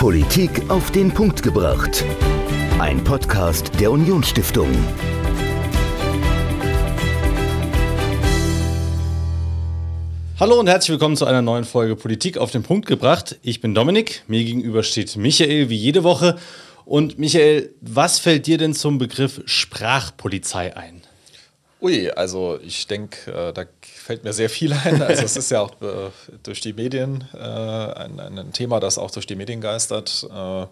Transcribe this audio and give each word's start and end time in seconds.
Politik 0.00 0.70
auf 0.70 0.90
den 0.92 1.12
Punkt 1.12 1.42
gebracht. 1.42 2.06
Ein 2.78 3.04
Podcast 3.04 3.78
der 3.78 3.90
Unionsstiftung. 3.92 4.70
Hallo 10.38 10.58
und 10.58 10.68
herzlich 10.68 10.92
willkommen 10.92 11.18
zu 11.18 11.26
einer 11.26 11.42
neuen 11.42 11.66
Folge 11.66 11.96
Politik 11.96 12.38
auf 12.38 12.50
den 12.50 12.62
Punkt 12.62 12.86
gebracht. 12.86 13.38
Ich 13.42 13.60
bin 13.60 13.74
Dominik, 13.74 14.22
mir 14.26 14.42
gegenüber 14.42 14.82
steht 14.84 15.14
Michael 15.16 15.68
wie 15.68 15.76
jede 15.76 16.02
Woche. 16.02 16.38
Und 16.86 17.18
Michael, 17.18 17.74
was 17.82 18.18
fällt 18.18 18.46
dir 18.46 18.56
denn 18.56 18.72
zum 18.72 18.96
Begriff 18.96 19.42
Sprachpolizei 19.44 20.74
ein? 20.78 21.02
Ui, 21.82 22.10
also 22.10 22.58
ich 22.62 22.86
denke, 22.86 23.30
äh, 23.30 23.52
da 23.52 23.64
fällt 24.10 24.24
mir 24.24 24.32
sehr 24.32 24.50
viel 24.50 24.72
ein. 24.72 25.00
Also 25.02 25.22
es 25.22 25.36
ist 25.36 25.52
ja 25.52 25.60
auch 25.60 25.70
äh, 25.80 26.10
durch 26.42 26.60
die 26.60 26.72
Medien 26.72 27.22
äh, 27.32 27.38
ein, 27.38 28.18
ein, 28.18 28.52
Thema, 28.52 28.80
das 28.80 28.98
auch 28.98 29.12
durch 29.12 29.24
die 29.24 29.36
Medien 29.36 29.60
geistert. 29.60 30.26
Äh, 30.28 30.66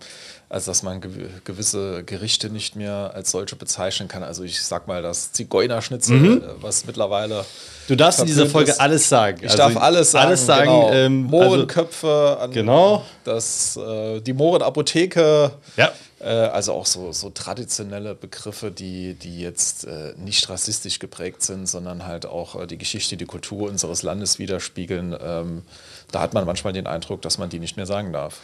also 0.48 0.70
dass 0.70 0.82
man 0.82 1.00
gew 1.00 1.10
gewisse 1.44 2.02
Gerichte 2.02 2.50
nicht 2.50 2.74
mehr 2.74 3.12
als 3.14 3.30
solche 3.30 3.54
bezeichnen 3.54 4.08
kann. 4.08 4.24
Also 4.24 4.42
ich 4.42 4.60
sag 4.60 4.88
mal 4.88 5.02
das 5.02 5.30
Zigeunerschnitzel, 5.30 6.16
mhm. 6.16 6.42
Äh, 6.42 6.62
was 6.62 6.84
mittlerweile 6.84 7.44
Du 7.86 7.94
darfst 7.94 8.18
in 8.18 8.26
dieser 8.26 8.46
Folge 8.46 8.72
ist. 8.72 8.80
alles 8.80 9.08
sagen. 9.08 9.38
Ich 9.40 9.50
also 9.52 9.58
darf 9.58 9.76
alles 9.76 10.10
sagen. 10.10 10.26
Alles 10.26 10.44
sagen. 10.44 10.64
Genau. 10.64 10.92
Ähm, 10.92 11.22
Mohrenköpfe, 11.22 12.38
also, 12.40 12.52
genau. 12.52 13.04
das, 13.22 13.76
äh, 13.76 14.20
die 14.20 14.32
Mohrenapotheke. 14.32 15.52
Ja. 15.76 15.92
Äh, 16.20 16.26
also 16.26 16.72
auch 16.72 16.86
so, 16.86 17.12
so 17.12 17.30
traditionelle 17.30 18.14
Begriffe, 18.14 18.70
die, 18.70 19.14
die 19.14 19.40
jetzt 19.40 19.84
äh, 19.84 20.14
nicht 20.16 20.48
rassistisch 20.48 20.98
geprägt 20.98 21.42
sind, 21.42 21.68
sondern 21.68 22.06
halt 22.06 22.26
auch 22.26 22.60
äh, 22.60 22.66
die 22.66 22.78
Geschichte, 22.78 23.16
die 23.16 23.26
Kultur 23.26 23.68
unseres 23.68 24.02
Landes 24.02 24.38
widerspiegeln. 24.38 25.16
Ähm, 25.20 25.62
da 26.10 26.20
hat 26.20 26.34
man 26.34 26.44
manchmal 26.44 26.72
den 26.72 26.86
Eindruck, 26.86 27.22
dass 27.22 27.38
man 27.38 27.50
die 27.50 27.60
nicht 27.60 27.76
mehr 27.76 27.86
sagen 27.86 28.12
darf. 28.12 28.40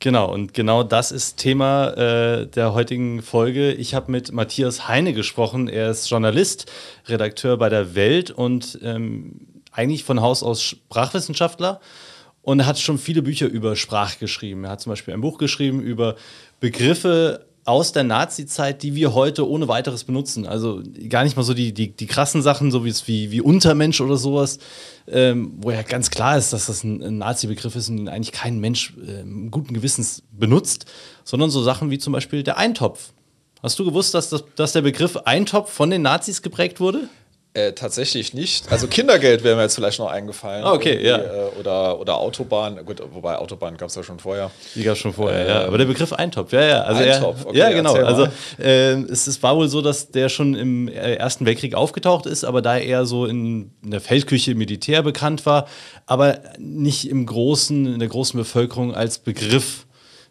Genau, 0.00 0.32
und 0.32 0.52
genau 0.52 0.82
das 0.82 1.12
ist 1.12 1.36
Thema 1.36 1.90
äh, 1.90 2.46
der 2.48 2.74
heutigen 2.74 3.22
Folge. 3.22 3.72
Ich 3.72 3.94
habe 3.94 4.10
mit 4.10 4.32
Matthias 4.32 4.88
Heine 4.88 5.12
gesprochen. 5.12 5.68
Er 5.68 5.90
ist 5.90 6.10
Journalist, 6.10 6.66
Redakteur 7.06 7.56
bei 7.56 7.68
der 7.68 7.94
Welt 7.94 8.32
und 8.32 8.80
ähm, 8.82 9.46
eigentlich 9.70 10.02
von 10.02 10.20
Haus 10.20 10.42
aus 10.42 10.60
Sprachwissenschaftler 10.60 11.80
und 12.42 12.66
hat 12.66 12.80
schon 12.80 12.98
viele 12.98 13.22
Bücher 13.22 13.46
über 13.46 13.76
Sprache 13.76 14.18
geschrieben. 14.18 14.64
Er 14.64 14.70
hat 14.70 14.80
zum 14.80 14.90
Beispiel 14.90 15.14
ein 15.14 15.20
Buch 15.20 15.38
geschrieben 15.38 15.80
über 15.80 16.16
Begriffe 16.62 17.44
aus 17.64 17.90
der 17.90 18.04
Nazi-Zeit, 18.04 18.84
die 18.84 18.94
wir 18.94 19.14
heute 19.14 19.48
ohne 19.48 19.66
weiteres 19.66 20.04
benutzen. 20.04 20.46
Also 20.46 20.80
gar 21.08 21.24
nicht 21.24 21.36
mal 21.36 21.42
so 21.42 21.54
die, 21.54 21.74
die, 21.74 21.90
die 21.90 22.06
krassen 22.06 22.40
Sachen, 22.40 22.70
so 22.70 22.84
wie, 22.84 23.30
wie 23.32 23.40
Untermensch 23.40 24.00
oder 24.00 24.16
sowas, 24.16 24.58
ähm, 25.08 25.54
wo 25.56 25.72
ja 25.72 25.82
ganz 25.82 26.10
klar 26.10 26.38
ist, 26.38 26.52
dass 26.52 26.66
das 26.66 26.84
ein, 26.84 27.02
ein 27.02 27.18
Nazi-Begriff 27.18 27.74
ist 27.74 27.88
und 27.88 27.98
ihn 27.98 28.08
eigentlich 28.08 28.30
kein 28.30 28.60
Mensch 28.60 28.94
äh, 29.04 29.24
guten 29.50 29.74
Gewissens 29.74 30.22
benutzt, 30.30 30.86
sondern 31.24 31.50
so 31.50 31.64
Sachen 31.64 31.90
wie 31.90 31.98
zum 31.98 32.12
Beispiel 32.12 32.44
der 32.44 32.58
Eintopf. 32.58 33.12
Hast 33.60 33.76
du 33.80 33.84
gewusst, 33.84 34.14
dass, 34.14 34.28
das, 34.28 34.44
dass 34.54 34.70
der 34.70 34.82
Begriff 34.82 35.16
Eintopf 35.16 35.72
von 35.72 35.90
den 35.90 36.02
Nazis 36.02 36.42
geprägt 36.42 36.78
wurde? 36.78 37.08
Äh, 37.54 37.72
tatsächlich 37.74 38.32
nicht. 38.32 38.72
Also 38.72 38.86
Kindergeld 38.86 39.44
wäre 39.44 39.56
mir 39.56 39.62
jetzt 39.62 39.74
vielleicht 39.74 39.98
noch 39.98 40.10
eingefallen. 40.10 40.64
Ah, 40.64 40.72
okay, 40.72 41.06
ja. 41.06 41.18
Äh, 41.18 41.50
oder, 41.60 42.00
oder 42.00 42.16
Autobahn. 42.16 42.82
Gut, 42.86 43.02
wobei 43.12 43.36
Autobahn 43.36 43.76
gab 43.76 43.90
es 43.90 43.94
ja 43.94 44.02
schon 44.02 44.18
vorher. 44.18 44.50
Die 44.74 44.82
gab 44.82 44.94
es 44.94 45.00
schon 45.00 45.12
vorher, 45.12 45.44
äh, 45.44 45.48
ja. 45.48 45.64
Aber 45.66 45.76
der 45.76 45.84
Begriff 45.84 46.14
Eintopf, 46.14 46.50
ja, 46.54 46.62
ja. 46.62 46.80
Also 46.80 47.02
Eintopf, 47.02 47.44
okay, 47.44 47.58
Ja, 47.58 47.70
genau. 47.70 47.92
Also 47.92 48.26
äh, 48.58 48.92
es, 48.92 49.26
es, 49.26 49.42
war 49.42 49.54
wohl 49.54 49.68
so, 49.68 49.82
dass 49.82 50.10
der 50.10 50.30
schon 50.30 50.54
im 50.54 50.88
äh, 50.88 51.16
Ersten 51.16 51.44
Weltkrieg 51.44 51.74
aufgetaucht 51.74 52.24
ist, 52.24 52.44
aber 52.44 52.62
da 52.62 52.78
er 52.78 53.04
so 53.04 53.26
in, 53.26 53.70
in 53.84 53.90
der 53.90 54.00
Feldküche 54.00 54.52
im 54.52 54.58
Militär 54.58 55.02
bekannt 55.02 55.44
war, 55.44 55.68
aber 56.06 56.38
nicht 56.58 57.10
im 57.10 57.26
großen, 57.26 57.84
in 57.84 57.98
der 57.98 58.08
großen 58.08 58.38
Bevölkerung 58.38 58.94
als 58.94 59.18
Begriff 59.18 59.84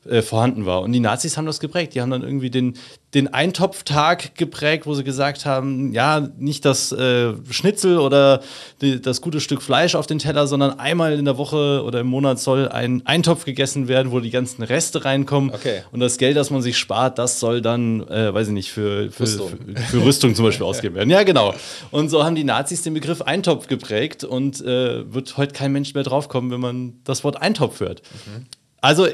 äh, 0.10 0.24
vorhanden 0.24 0.66
war. 0.66 0.82
Und 0.82 0.94
die 0.94 1.00
Nazis 1.00 1.38
haben 1.38 1.46
das 1.46 1.60
geprägt. 1.60 1.94
Die 1.94 2.02
haben 2.02 2.10
dann 2.10 2.24
irgendwie 2.24 2.50
den, 2.50 2.74
den 3.14 3.32
Eintopftag 3.32 4.36
geprägt, 4.36 4.88
wo 4.88 4.96
sie 4.96 5.04
gesagt 5.04 5.46
haben, 5.46 5.94
ja, 5.94 6.28
nicht 6.40 6.66
das 6.66 6.92
äh, 6.92 7.34
Schnitzel 7.52 8.00
oder 8.00 8.42
die, 8.82 9.00
das 9.00 9.22
gute 9.22 9.40
Stück 9.40 9.62
Fleisch 9.62 9.94
auf 9.94 10.08
den 10.08 10.18
Teller, 10.18 10.48
sondern 10.48 10.80
einmal 10.80 11.14
in 11.14 11.26
der 11.26 11.38
Woche 11.38 11.84
oder 11.84 12.00
im 12.00 12.08
Monat 12.08 12.40
soll 12.40 12.68
ein 12.70 13.06
Eintopf 13.06 13.46
gegessen 13.46 13.88
werden, 13.88 14.12
wo 14.12 14.20
die 14.20 14.32
ganzen 14.32 14.64
Reste 14.64 15.06
reinkommen. 15.06 15.52
Okay. 15.52 15.84
Und 15.92 16.00
das 16.00 16.18
Geld, 16.18 16.36
das 16.36 16.50
man 16.50 16.64
sich 16.64 16.80
spart, 16.80 17.20
das 17.20 17.40
soll 17.40 17.62
dann, 17.62 18.02
äh, 18.08 18.34
weiß 18.34 18.48
ich 18.48 18.54
nicht, 18.54 18.72
für, 18.72 19.12
für, 19.12 19.24
Rüstung. 19.24 19.50
für, 19.50 19.82
für 19.82 20.04
Rüstung 20.04 20.34
zum 20.34 20.46
Beispiel 20.46 20.66
ausgegeben 20.66 20.96
werden. 20.96 21.12
Ja, 21.12 21.22
genau. 21.22 21.54
Und 21.92 22.10
so 22.10 22.24
haben 22.24 22.36
die 22.36 22.44
Nazis 22.44 22.82
den 22.82 22.96
Begriff 22.96 23.22
Eintopf 23.22 23.68
geprägt 23.68 24.24
und 24.24 24.62
äh, 24.62 25.14
wird 25.14 25.38
heute 25.38 25.54
kein 25.54 25.72
Mensch 25.72 25.94
mehr 25.94 26.04
draufkommen, 26.04 26.50
wenn 26.50 26.62
man 26.62 26.94
das 27.04 27.24
Wort 27.24 27.40
Eintopf 27.40 27.82
hört. 27.82 28.02
Mhm. 28.26 28.48
Also 28.82 29.08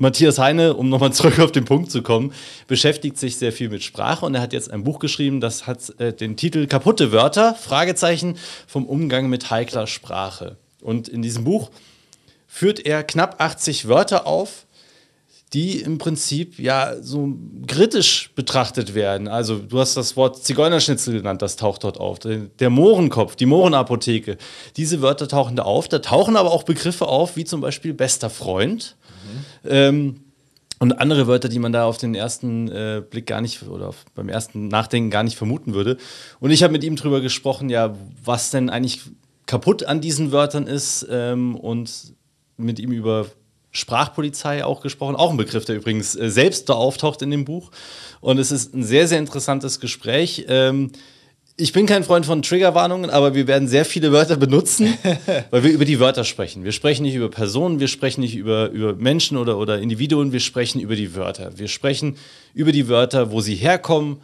Matthias 0.00 0.38
Heine, 0.38 0.74
um 0.74 0.88
nochmal 0.88 1.12
zurück 1.12 1.40
auf 1.40 1.52
den 1.52 1.64
Punkt 1.64 1.90
zu 1.90 2.02
kommen, 2.02 2.32
beschäftigt 2.68 3.18
sich 3.18 3.36
sehr 3.36 3.52
viel 3.52 3.68
mit 3.68 3.82
Sprache 3.82 4.24
und 4.24 4.34
er 4.34 4.40
hat 4.40 4.52
jetzt 4.52 4.70
ein 4.70 4.84
Buch 4.84 5.00
geschrieben, 5.00 5.40
das 5.40 5.66
hat 5.66 5.92
äh, 5.98 6.12
den 6.12 6.36
Titel 6.36 6.66
Kaputte 6.66 7.12
Wörter, 7.12 7.54
Fragezeichen 7.54 8.36
vom 8.66 8.86
Umgang 8.86 9.28
mit 9.28 9.50
heikler 9.50 9.86
Sprache. 9.88 10.56
Und 10.80 11.08
in 11.08 11.20
diesem 11.20 11.42
Buch 11.42 11.70
führt 12.46 12.86
er 12.86 13.02
knapp 13.02 13.40
80 13.42 13.88
Wörter 13.88 14.26
auf, 14.26 14.66
die 15.52 15.80
im 15.80 15.98
Prinzip 15.98 16.60
ja 16.60 16.94
so 17.00 17.34
kritisch 17.66 18.30
betrachtet 18.36 18.94
werden. 18.94 19.26
Also 19.26 19.58
du 19.58 19.80
hast 19.80 19.96
das 19.96 20.16
Wort 20.16 20.44
Zigeunerschnitzel 20.44 21.14
genannt, 21.14 21.42
das 21.42 21.56
taucht 21.56 21.82
dort 21.82 21.98
auf. 21.98 22.18
Der 22.20 22.70
Mohrenkopf, 22.70 23.34
die 23.34 23.46
Mohrenapotheke, 23.46 24.36
diese 24.76 25.02
Wörter 25.02 25.26
tauchen 25.26 25.56
da 25.56 25.64
auf. 25.64 25.88
Da 25.88 25.98
tauchen 26.00 26.36
aber 26.36 26.52
auch 26.52 26.62
Begriffe 26.62 27.08
auf, 27.08 27.36
wie 27.36 27.44
zum 27.44 27.60
Beispiel 27.60 27.94
bester 27.94 28.30
Freund 28.30 28.94
ähm, 29.64 30.20
und 30.80 30.92
andere 31.00 31.26
Wörter, 31.26 31.48
die 31.48 31.58
man 31.58 31.72
da 31.72 31.84
auf 31.84 31.98
den 31.98 32.14
ersten 32.14 32.68
äh, 32.68 33.02
Blick 33.08 33.26
gar 33.26 33.40
nicht 33.40 33.62
oder 33.64 33.88
auf, 33.88 34.04
beim 34.14 34.28
ersten 34.28 34.68
Nachdenken 34.68 35.10
gar 35.10 35.24
nicht 35.24 35.36
vermuten 35.36 35.74
würde. 35.74 35.96
Und 36.40 36.50
ich 36.50 36.62
habe 36.62 36.72
mit 36.72 36.84
ihm 36.84 36.96
darüber 36.96 37.20
gesprochen, 37.20 37.68
ja, 37.68 37.96
was 38.24 38.50
denn 38.50 38.70
eigentlich 38.70 39.00
kaputt 39.46 39.84
an 39.84 40.00
diesen 40.00 40.30
Wörtern 40.30 40.66
ist 40.66 41.06
ähm, 41.10 41.56
und 41.56 42.14
mit 42.56 42.78
ihm 42.78 42.92
über 42.92 43.26
Sprachpolizei 43.70 44.64
auch 44.64 44.80
gesprochen, 44.80 45.16
auch 45.16 45.30
ein 45.30 45.36
Begriff, 45.36 45.64
der 45.64 45.76
übrigens 45.76 46.14
äh, 46.14 46.30
selbst 46.30 46.68
da 46.68 46.74
auftaucht 46.74 47.22
in 47.22 47.30
dem 47.30 47.44
Buch. 47.44 47.70
Und 48.20 48.38
es 48.38 48.52
ist 48.52 48.74
ein 48.74 48.84
sehr, 48.84 49.08
sehr 49.08 49.18
interessantes 49.18 49.80
Gespräch. 49.80 50.46
Ähm, 50.48 50.92
ich 51.60 51.72
bin 51.72 51.86
kein 51.86 52.04
Freund 52.04 52.24
von 52.24 52.40
Triggerwarnungen, 52.40 53.10
aber 53.10 53.34
wir 53.34 53.48
werden 53.48 53.66
sehr 53.66 53.84
viele 53.84 54.12
Wörter 54.12 54.36
benutzen, 54.36 54.96
weil 55.50 55.64
wir 55.64 55.72
über 55.72 55.84
die 55.84 55.98
Wörter 55.98 56.22
sprechen. 56.22 56.62
Wir 56.62 56.70
sprechen 56.70 57.02
nicht 57.02 57.16
über 57.16 57.28
Personen, 57.28 57.80
wir 57.80 57.88
sprechen 57.88 58.20
nicht 58.20 58.36
über, 58.36 58.70
über 58.70 58.94
Menschen 58.94 59.36
oder, 59.36 59.58
oder 59.58 59.80
Individuen, 59.80 60.30
wir 60.30 60.38
sprechen 60.38 60.80
über 60.80 60.94
die 60.94 61.16
Wörter. 61.16 61.58
Wir 61.58 61.66
sprechen 61.66 62.16
über 62.54 62.70
die 62.70 62.86
Wörter, 62.86 63.32
wo 63.32 63.40
sie 63.40 63.56
herkommen, 63.56 64.22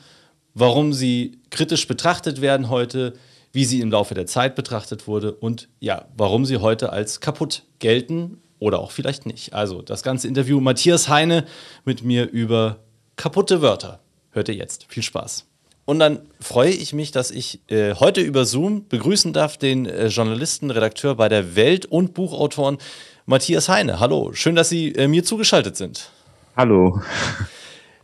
warum 0.55 0.93
sie 0.93 1.39
kritisch 1.51 1.89
betrachtet 1.89 2.41
werden 2.41 2.71
heute, 2.71 3.15
wie 3.53 3.65
sie 3.65 3.81
im 3.81 3.91
Laufe 3.91 4.15
der 4.15 4.27
Zeit 4.27 4.55
betrachtet 4.55 5.09
wurde 5.09 5.33
und 5.33 5.69
ja, 5.81 6.07
warum 6.17 6.45
sie 6.45 6.59
heute 6.59 6.93
als 6.93 7.21
kaputt 7.21 7.65
gelten 7.81 8.39
oder 8.61 8.79
auch 8.79 8.93
vielleicht 8.93 9.27
nicht. 9.27 9.55
Also 9.55 9.83
das 9.83 10.05
ganze 10.05 10.29
Interview 10.29 10.61
Matthias 10.61 11.09
Heine 11.09 11.47
mit 11.85 12.05
mir 12.05 12.31
über 12.31 12.79
kaputte 13.17 13.61
Wörter. 13.61 13.99
Hört 14.31 14.49
ihr 14.49 14.55
jetzt. 14.55 14.87
Viel 14.89 15.03
Spaß. 15.03 15.47
Und 15.85 15.99
dann 15.99 16.21
freue 16.41 16.71
ich 16.71 16.93
mich, 16.93 17.11
dass 17.11 17.31
ich 17.31 17.61
äh, 17.71 17.95
heute 17.95 18.21
über 18.23 18.47
Zoom 18.47 18.89
begrüßen 18.89 19.33
darf 19.33 19.59
den 19.59 19.87
äh, 19.87 20.07
Journalisten, 20.07 20.71
Redakteur 20.71 21.15
bei 21.15 21.29
der 21.29 21.57
Welt 21.57 21.85
und 21.87 22.15
Buchautoren 22.15 22.79
Matthias 23.27 23.69
Heine. 23.69 24.01
Hallo, 24.01 24.33
schön, 24.33 24.55
dass 24.55 24.71
Sie 24.71 24.95
äh, 24.95 25.09
mir 25.09 25.25
zugeschaltet 25.25 25.77
sind. 25.77 26.11
Hallo. 26.57 27.03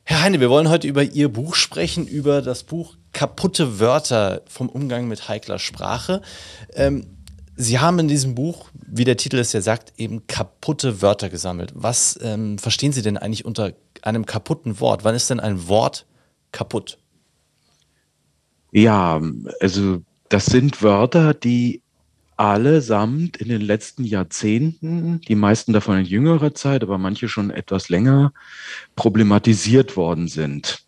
Herr 0.04 0.22
Heine, 0.22 0.40
wir 0.40 0.50
wollen 0.50 0.68
heute 0.68 0.88
über 0.88 1.02
Ihr 1.02 1.28
Buch 1.28 1.54
sprechen, 1.54 2.06
über 2.06 2.42
das 2.42 2.64
Buch 2.64 2.96
Kaputte 3.12 3.80
Wörter 3.80 4.42
vom 4.46 4.68
Umgang 4.68 5.08
mit 5.08 5.28
heikler 5.28 5.58
Sprache. 5.58 6.20
Ähm, 6.74 7.06
Sie 7.56 7.78
haben 7.78 7.98
in 7.98 8.08
diesem 8.08 8.34
Buch, 8.34 8.70
wie 8.74 9.04
der 9.04 9.16
Titel 9.16 9.38
es 9.38 9.52
ja 9.52 9.60
sagt, 9.60 9.92
eben 9.98 10.26
kaputte 10.26 11.02
Wörter 11.02 11.28
gesammelt. 11.28 11.72
Was 11.74 12.18
ähm, 12.22 12.58
verstehen 12.58 12.92
Sie 12.92 13.02
denn 13.02 13.18
eigentlich 13.18 13.44
unter 13.44 13.72
einem 14.02 14.26
kaputten 14.26 14.80
Wort? 14.80 15.04
Wann 15.04 15.14
ist 15.14 15.28
denn 15.28 15.40
ein 15.40 15.68
Wort 15.68 16.06
kaputt? 16.52 16.98
Ja, 18.72 19.20
also 19.60 20.02
das 20.28 20.46
sind 20.46 20.82
Wörter, 20.82 21.34
die 21.34 21.82
allesamt 22.36 23.36
in 23.36 23.48
den 23.48 23.60
letzten 23.60 24.04
Jahrzehnten, 24.04 25.20
die 25.28 25.34
meisten 25.34 25.74
davon 25.74 25.98
in 25.98 26.06
jüngerer 26.06 26.54
Zeit, 26.54 26.82
aber 26.82 26.96
manche 26.96 27.28
schon 27.28 27.50
etwas 27.50 27.90
länger, 27.90 28.32
problematisiert 28.96 29.94
worden 29.96 30.26
sind, 30.26 30.86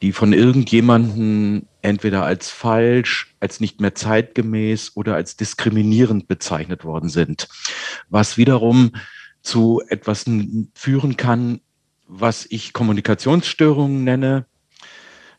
die 0.00 0.12
von 0.12 0.32
irgendjemanden 0.32 1.68
entweder 1.82 2.24
als 2.24 2.50
falsch, 2.50 3.34
als 3.40 3.60
nicht 3.60 3.80
mehr 3.80 3.94
zeitgemäß 3.94 4.92
oder 4.94 5.16
als 5.16 5.36
diskriminierend 5.36 6.28
bezeichnet 6.28 6.84
worden 6.84 7.10
sind, 7.10 7.48
was 8.08 8.38
wiederum 8.38 8.92
zu 9.42 9.82
etwas 9.88 10.24
führen 10.74 11.16
kann, 11.18 11.60
was 12.08 12.46
ich 12.48 12.72
Kommunikationsstörungen 12.72 14.02
nenne, 14.02 14.46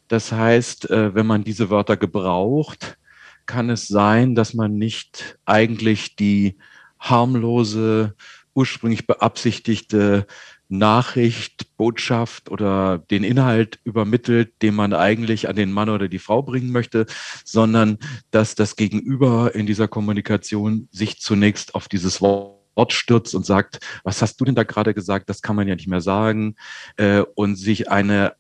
das 0.08 0.32
heißt, 0.32 0.90
äh, 0.90 1.16
wenn 1.16 1.26
man 1.26 1.44
diese 1.44 1.70
Wörter 1.70 1.98
gebraucht, 1.98 2.98
kann 3.46 3.70
es 3.70 3.88
sein, 3.88 4.36
dass 4.36 4.54
man 4.54 4.78
nicht 4.78 5.40
eigentlich 5.46 6.16
die 6.16 6.58
harmlose, 7.00 8.16
ursprünglich 8.54 9.08
beabsichtigte 9.08 10.26
Nachricht, 10.70 11.78
Botschaft 11.78 12.50
oder 12.50 12.98
den 12.98 13.24
Inhalt 13.24 13.80
übermittelt, 13.84 14.62
den 14.62 14.76
man 14.76 14.94
eigentlich 14.94 15.48
an 15.48 15.56
den 15.56 15.72
Mann 15.72 15.90
oder 15.90 16.10
die 16.10 16.20
Frau 16.20 16.42
bringen 16.42 16.72
möchte, 16.72 17.06
sondern 17.46 18.00
dass 18.32 18.56
das 18.56 18.76
Gegenüber 18.76 19.56
in 19.56 19.66
dieser 19.66 19.88
Kommunikation 19.88 20.90
sich 20.92 21.20
zunächst 21.22 21.74
auf 21.76 21.88
dieses 21.88 22.22
Wort 22.22 22.92
stürzt 22.92 23.34
und 23.34 23.46
sagt, 23.46 23.80
was 24.04 24.22
hast 24.22 24.42
du 24.42 24.46
denn 24.46 24.56
da 24.56 24.64
gerade 24.64 24.94
gesagt? 24.94 25.30
Das 25.30 25.42
kann 25.42 25.56
man 25.56 25.68
ja 25.68 25.76
nicht 25.76 25.88
mehr 25.88 26.02
sagen. 26.02 26.56
Äh, 26.98 27.22
und 27.36 27.56
sich 27.56 27.90
eine 27.90 28.34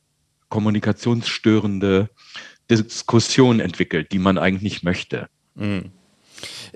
kommunikationsstörende 0.49 2.09
Diskussion 2.69 3.59
entwickelt, 3.59 4.11
die 4.11 4.19
man 4.19 4.37
eigentlich 4.37 4.63
nicht 4.63 4.83
möchte. 4.83 5.27
Mhm. 5.55 5.91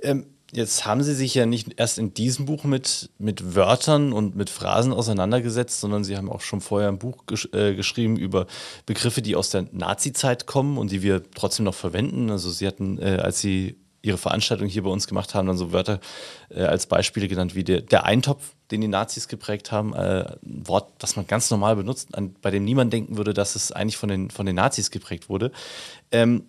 Ähm, 0.01 0.25
Jetzt 0.53 0.85
haben 0.85 1.01
Sie 1.01 1.13
sich 1.13 1.33
ja 1.33 1.45
nicht 1.45 1.79
erst 1.79 1.97
in 1.97 2.13
diesem 2.13 2.45
Buch 2.45 2.65
mit, 2.65 3.09
mit 3.18 3.56
Wörtern 3.56 4.12
und 4.12 4.35
mit 4.35 4.50
Phrasen 4.50 4.91
auseinandergesetzt, 4.91 5.79
sondern 5.79 6.03
Sie 6.03 6.18
haben 6.18 6.29
auch 6.29 6.41
schon 6.41 6.59
vorher 6.59 6.89
ein 6.89 7.00
Buch 7.00 7.25
gesch 7.25 7.47
äh, 7.53 7.73
geschrieben 7.73 8.18
über 8.18 8.47
Begriffe, 8.85 9.21
die 9.21 9.38
aus 9.38 9.50
der 9.50 9.68
Nazi-Zeit 9.71 10.47
kommen 10.47 10.77
und 10.77 10.91
die 10.91 11.03
wir 11.03 11.23
trotzdem 11.31 11.63
noch 11.63 11.73
verwenden. 11.73 12.29
Also 12.29 12.51
Sie 12.51 12.68
hatten, 12.68 13.00
äh, 13.00 13.19
als 13.21 13.39
Sie 13.39 13.77
Ihre 14.01 14.18
Veranstaltung 14.18 14.68
hier 14.68 14.83
bei 14.83 14.89
uns 14.89 15.07
gemacht 15.07 15.35
haben, 15.35 15.47
dann 15.47 15.57
so 15.57 15.71
Wörter 15.71 16.01
äh, 16.50 16.63
als 16.63 16.85
Beispiele 16.85 17.29
genannt 17.29 17.56
wie 17.56 17.63
der, 17.63 17.79
der 17.79 18.03
Eintopf, 18.03 18.53
den 18.71 18.81
die 18.81 18.88
Nazis 18.88 19.27
geprägt 19.27 19.71
haben. 19.71 19.94
Äh, 19.94 20.35
ein 20.44 20.68
Wort, 20.68 20.91
das 21.00 21.15
man 21.15 21.27
ganz 21.27 21.50
normal 21.51 21.75
benutzt, 21.75 22.15
an, 22.15 22.35
bei 22.41 22.51
dem 22.51 22.63
niemand 22.63 22.91
denken 22.94 23.18
würde, 23.18 23.33
dass 23.33 23.56
es 23.56 23.71
eigentlich 23.71 23.97
von 23.97 24.09
den, 24.09 24.29
von 24.31 24.45
den 24.45 24.56
Nazis 24.56 24.91
geprägt 24.91 25.29
wurde. 25.29 25.51
Ähm, 26.12 26.44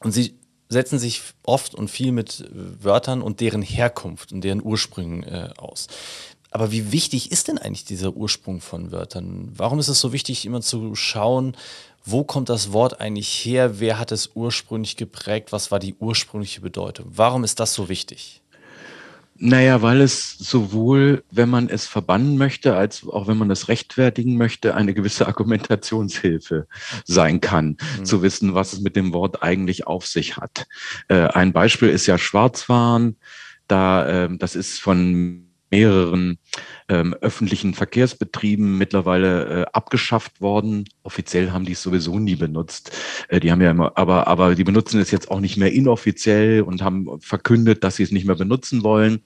und 0.00 0.12
Sie 0.12 0.38
setzen 0.68 0.98
sich 0.98 1.22
oft 1.44 1.74
und 1.74 1.88
viel 1.88 2.12
mit 2.12 2.48
Wörtern 2.50 3.22
und 3.22 3.40
deren 3.40 3.62
Herkunft 3.62 4.32
und 4.32 4.42
deren 4.42 4.62
Ursprüngen 4.62 5.22
äh, 5.22 5.50
aus. 5.58 5.86
Aber 6.50 6.70
wie 6.70 6.92
wichtig 6.92 7.32
ist 7.32 7.48
denn 7.48 7.58
eigentlich 7.58 7.84
dieser 7.84 8.14
Ursprung 8.14 8.60
von 8.60 8.92
Wörtern? 8.92 9.50
Warum 9.54 9.78
ist 9.78 9.88
es 9.88 10.00
so 10.00 10.12
wichtig, 10.12 10.44
immer 10.44 10.60
zu 10.60 10.94
schauen, 10.94 11.56
wo 12.04 12.24
kommt 12.24 12.48
das 12.48 12.72
Wort 12.72 13.00
eigentlich 13.00 13.28
her? 13.28 13.80
Wer 13.80 13.98
hat 13.98 14.12
es 14.12 14.30
ursprünglich 14.34 14.96
geprägt? 14.96 15.52
Was 15.52 15.70
war 15.70 15.78
die 15.78 15.94
ursprüngliche 15.94 16.60
Bedeutung? 16.60 17.06
Warum 17.08 17.44
ist 17.44 17.60
das 17.60 17.74
so 17.74 17.88
wichtig? 17.88 18.41
Naja, 19.44 19.82
weil 19.82 20.00
es 20.02 20.38
sowohl, 20.38 21.24
wenn 21.32 21.50
man 21.50 21.68
es 21.68 21.88
verbannen 21.88 22.38
möchte, 22.38 22.76
als 22.76 23.04
auch 23.04 23.26
wenn 23.26 23.36
man 23.36 23.50
es 23.50 23.66
rechtfertigen 23.66 24.36
möchte, 24.36 24.76
eine 24.76 24.94
gewisse 24.94 25.26
Argumentationshilfe 25.26 26.68
sein 27.04 27.40
kann, 27.40 27.76
mhm. 27.98 28.04
zu 28.04 28.22
wissen, 28.22 28.54
was 28.54 28.72
es 28.72 28.82
mit 28.82 28.94
dem 28.94 29.12
Wort 29.12 29.42
eigentlich 29.42 29.84
auf 29.84 30.06
sich 30.06 30.36
hat. 30.36 30.68
Äh, 31.08 31.26
ein 31.26 31.52
Beispiel 31.52 31.88
ist 31.88 32.06
ja 32.06 32.18
Schwarzfahren. 32.18 33.16
Da, 33.66 34.26
äh, 34.26 34.28
das 34.38 34.54
ist 34.54 34.80
von 34.80 35.48
mehreren 35.72 36.38
ähm, 36.92 37.14
öffentlichen 37.22 37.72
Verkehrsbetrieben 37.72 38.76
mittlerweile 38.76 39.62
äh, 39.62 39.64
abgeschafft 39.72 40.42
worden. 40.42 40.84
Offiziell 41.02 41.50
haben 41.50 41.64
die 41.64 41.72
es 41.72 41.82
sowieso 41.82 42.18
nie 42.18 42.36
benutzt. 42.36 42.92
Äh, 43.28 43.40
die 43.40 43.50
haben 43.50 43.62
ja 43.62 43.70
immer, 43.70 43.96
aber, 43.96 44.26
aber 44.26 44.54
die 44.54 44.64
benutzen 44.64 45.00
es 45.00 45.10
jetzt 45.10 45.30
auch 45.30 45.40
nicht 45.40 45.56
mehr 45.56 45.72
inoffiziell 45.72 46.60
und 46.60 46.82
haben 46.82 47.08
verkündet, 47.20 47.82
dass 47.82 47.96
sie 47.96 48.02
es 48.02 48.12
nicht 48.12 48.26
mehr 48.26 48.36
benutzen 48.36 48.84
wollen. 48.84 49.22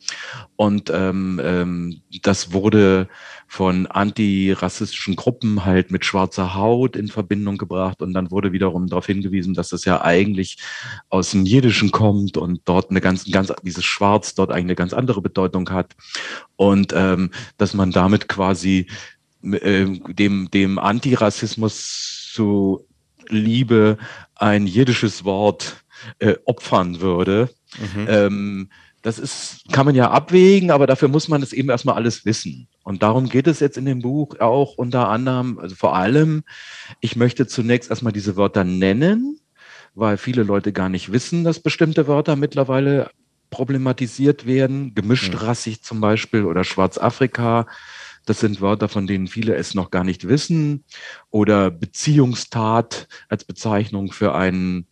Und 0.54 0.90
ähm, 0.94 1.40
ähm, 1.42 2.02
das 2.22 2.52
wurde 2.52 3.08
von 3.48 3.86
antirassistischen 3.86 5.16
Gruppen 5.16 5.64
halt 5.64 5.90
mit 5.90 6.04
schwarzer 6.04 6.54
Haut 6.54 6.96
in 6.96 7.08
Verbindung 7.08 7.58
gebracht. 7.58 8.02
Und 8.02 8.12
dann 8.12 8.30
wurde 8.30 8.52
wiederum 8.52 8.86
darauf 8.88 9.06
hingewiesen, 9.06 9.54
dass 9.54 9.68
das 9.68 9.84
ja 9.84 10.02
eigentlich 10.02 10.58
aus 11.08 11.30
dem 11.30 11.46
Jiddischen 11.46 11.90
kommt 11.90 12.36
und 12.36 12.60
dort 12.64 12.90
eine 12.90 13.00
ganz, 13.00 13.24
ganz, 13.30 13.52
dieses 13.62 13.84
Schwarz 13.84 14.34
dort 14.34 14.50
eigentlich 14.50 14.64
eine 14.64 14.74
ganz 14.74 14.92
andere 14.92 15.22
Bedeutung 15.22 15.70
hat. 15.70 15.94
Und 16.56 16.92
ähm, 16.96 17.30
dass 17.56 17.74
man 17.74 17.90
damit 17.90 18.28
quasi 18.28 18.86
äh, 19.42 19.86
dem, 20.08 20.50
dem 20.50 20.78
Antirassismus 20.78 22.30
zu 22.32 22.86
Liebe 23.28 23.98
ein 24.34 24.66
jiddisches 24.66 25.24
Wort 25.24 25.84
äh, 26.18 26.34
opfern 26.44 27.00
würde. 27.00 27.50
Mhm. 27.78 28.06
Ähm, 28.08 28.70
das 29.02 29.18
ist, 29.20 29.72
kann 29.72 29.86
man 29.86 29.94
ja 29.94 30.10
abwägen, 30.10 30.72
aber 30.72 30.88
dafür 30.88 31.08
muss 31.08 31.28
man 31.28 31.40
es 31.40 31.52
eben 31.52 31.70
erstmal 31.70 31.94
alles 31.94 32.24
wissen. 32.24 32.66
Und 32.82 33.04
darum 33.04 33.28
geht 33.28 33.46
es 33.46 33.60
jetzt 33.60 33.78
in 33.78 33.84
dem 33.84 34.00
Buch 34.00 34.40
auch 34.40 34.74
unter 34.76 35.08
anderem, 35.08 35.60
also 35.60 35.76
vor 35.76 35.94
allem, 35.94 36.42
ich 37.00 37.14
möchte 37.14 37.46
zunächst 37.46 37.88
erstmal 37.88 38.12
diese 38.12 38.36
Wörter 38.36 38.64
nennen, 38.64 39.38
weil 39.94 40.16
viele 40.16 40.42
Leute 40.42 40.72
gar 40.72 40.88
nicht 40.88 41.12
wissen, 41.12 41.44
dass 41.44 41.60
bestimmte 41.60 42.08
Wörter 42.08 42.34
mittlerweile 42.34 43.10
problematisiert 43.50 44.46
werden. 44.46 44.94
Gemischtrassig 44.94 45.82
zum 45.82 46.00
Beispiel 46.00 46.44
oder 46.44 46.64
Schwarzafrika 46.64 47.66
das 48.26 48.40
sind 48.40 48.60
Wörter, 48.60 48.88
von 48.88 49.06
denen 49.06 49.28
viele 49.28 49.54
es 49.54 49.74
noch 49.74 49.90
gar 49.90 50.02
nicht 50.02 50.28
wissen. 50.28 50.84
Oder 51.30 51.70
Beziehungstat 51.70 53.06
als 53.28 53.44
Bezeichnung 53.44 54.12
für 54.12 54.34
einen 54.34 54.88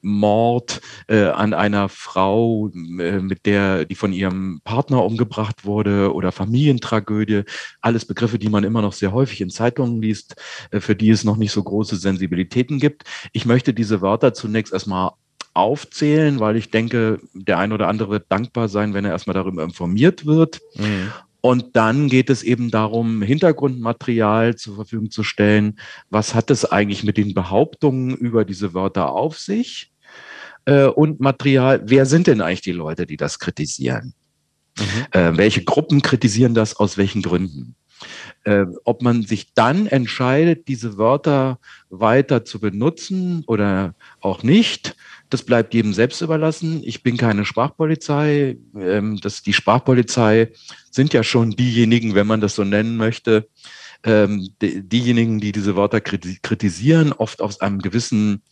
Mord 0.00 0.80
äh, 1.06 1.24
an 1.26 1.52
einer 1.52 1.90
Frau, 1.90 2.68
äh, 2.68 3.20
mit 3.20 3.44
der, 3.44 3.84
die 3.84 3.94
von 3.94 4.14
ihrem 4.14 4.62
Partner 4.64 5.04
umgebracht 5.04 5.66
wurde 5.66 6.14
oder 6.14 6.32
Familientragödie. 6.32 7.42
Alles 7.82 8.06
Begriffe, 8.06 8.38
die 8.38 8.48
man 8.48 8.64
immer 8.64 8.80
noch 8.80 8.94
sehr 8.94 9.12
häufig 9.12 9.42
in 9.42 9.50
Zeitungen 9.50 10.00
liest, 10.00 10.36
äh, 10.70 10.80
für 10.80 10.96
die 10.96 11.10
es 11.10 11.24
noch 11.24 11.36
nicht 11.36 11.52
so 11.52 11.62
große 11.62 11.96
Sensibilitäten 11.96 12.80
gibt. 12.80 13.04
Ich 13.34 13.44
möchte 13.44 13.74
diese 13.74 14.00
Wörter 14.00 14.32
zunächst 14.32 14.72
erstmal 14.72 15.10
aufzählen, 15.58 16.40
weil 16.40 16.56
ich 16.56 16.70
denke, 16.70 17.20
der 17.34 17.58
ein 17.58 17.72
oder 17.72 17.88
andere 17.88 18.10
wird 18.10 18.26
dankbar 18.28 18.68
sein, 18.68 18.94
wenn 18.94 19.04
er 19.04 19.10
erstmal 19.10 19.34
darüber 19.34 19.62
informiert 19.62 20.24
wird. 20.26 20.60
Mhm. 20.76 21.12
Und 21.40 21.76
dann 21.76 22.08
geht 22.08 22.30
es 22.30 22.42
eben 22.42 22.70
darum, 22.70 23.22
Hintergrundmaterial 23.22 24.56
zur 24.56 24.74
Verfügung 24.74 25.10
zu 25.10 25.22
stellen. 25.22 25.78
Was 26.10 26.34
hat 26.34 26.50
es 26.50 26.64
eigentlich 26.64 27.04
mit 27.04 27.16
den 27.16 27.32
Behauptungen 27.32 28.16
über 28.16 28.44
diese 28.44 28.74
Wörter 28.74 29.12
auf 29.12 29.38
sich? 29.38 29.92
Äh, 30.64 30.86
und 30.86 31.20
Material, 31.20 31.82
wer 31.84 32.06
sind 32.06 32.26
denn 32.26 32.40
eigentlich 32.40 32.62
die 32.62 32.72
Leute, 32.72 33.06
die 33.06 33.16
das 33.16 33.38
kritisieren? 33.38 34.14
Mhm. 34.78 34.84
Äh, 35.12 35.36
welche 35.36 35.64
Gruppen 35.64 36.02
kritisieren 36.02 36.54
das 36.54 36.76
aus 36.76 36.98
welchen 36.98 37.22
Gründen? 37.22 37.76
Äh, 38.44 38.66
ob 38.84 39.02
man 39.02 39.22
sich 39.22 39.54
dann 39.54 39.86
entscheidet, 39.86 40.68
diese 40.68 40.98
Wörter 40.98 41.58
weiter 41.90 42.44
zu 42.44 42.60
benutzen 42.60 43.44
oder 43.46 43.94
auch 44.20 44.42
nicht, 44.42 44.96
das 45.30 45.42
bleibt 45.42 45.74
jedem 45.74 45.92
selbst 45.92 46.20
überlassen. 46.20 46.82
Ich 46.84 47.02
bin 47.02 47.16
keine 47.16 47.44
Sprachpolizei. 47.44 48.56
Ähm, 48.76 49.18
das, 49.20 49.42
die 49.42 49.52
Sprachpolizei 49.52 50.52
sind 50.90 51.12
ja 51.12 51.22
schon 51.22 51.50
diejenigen, 51.50 52.14
wenn 52.14 52.26
man 52.26 52.40
das 52.40 52.54
so 52.54 52.64
nennen 52.64 52.96
möchte, 52.96 53.48
ähm, 54.04 54.48
die, 54.62 54.82
diejenigen, 54.82 55.40
die 55.40 55.52
diese 55.52 55.76
Wörter 55.76 56.00
kritisieren, 56.00 57.12
oft 57.12 57.42
aus 57.42 57.60
einem 57.60 57.80
gewissen 57.80 58.42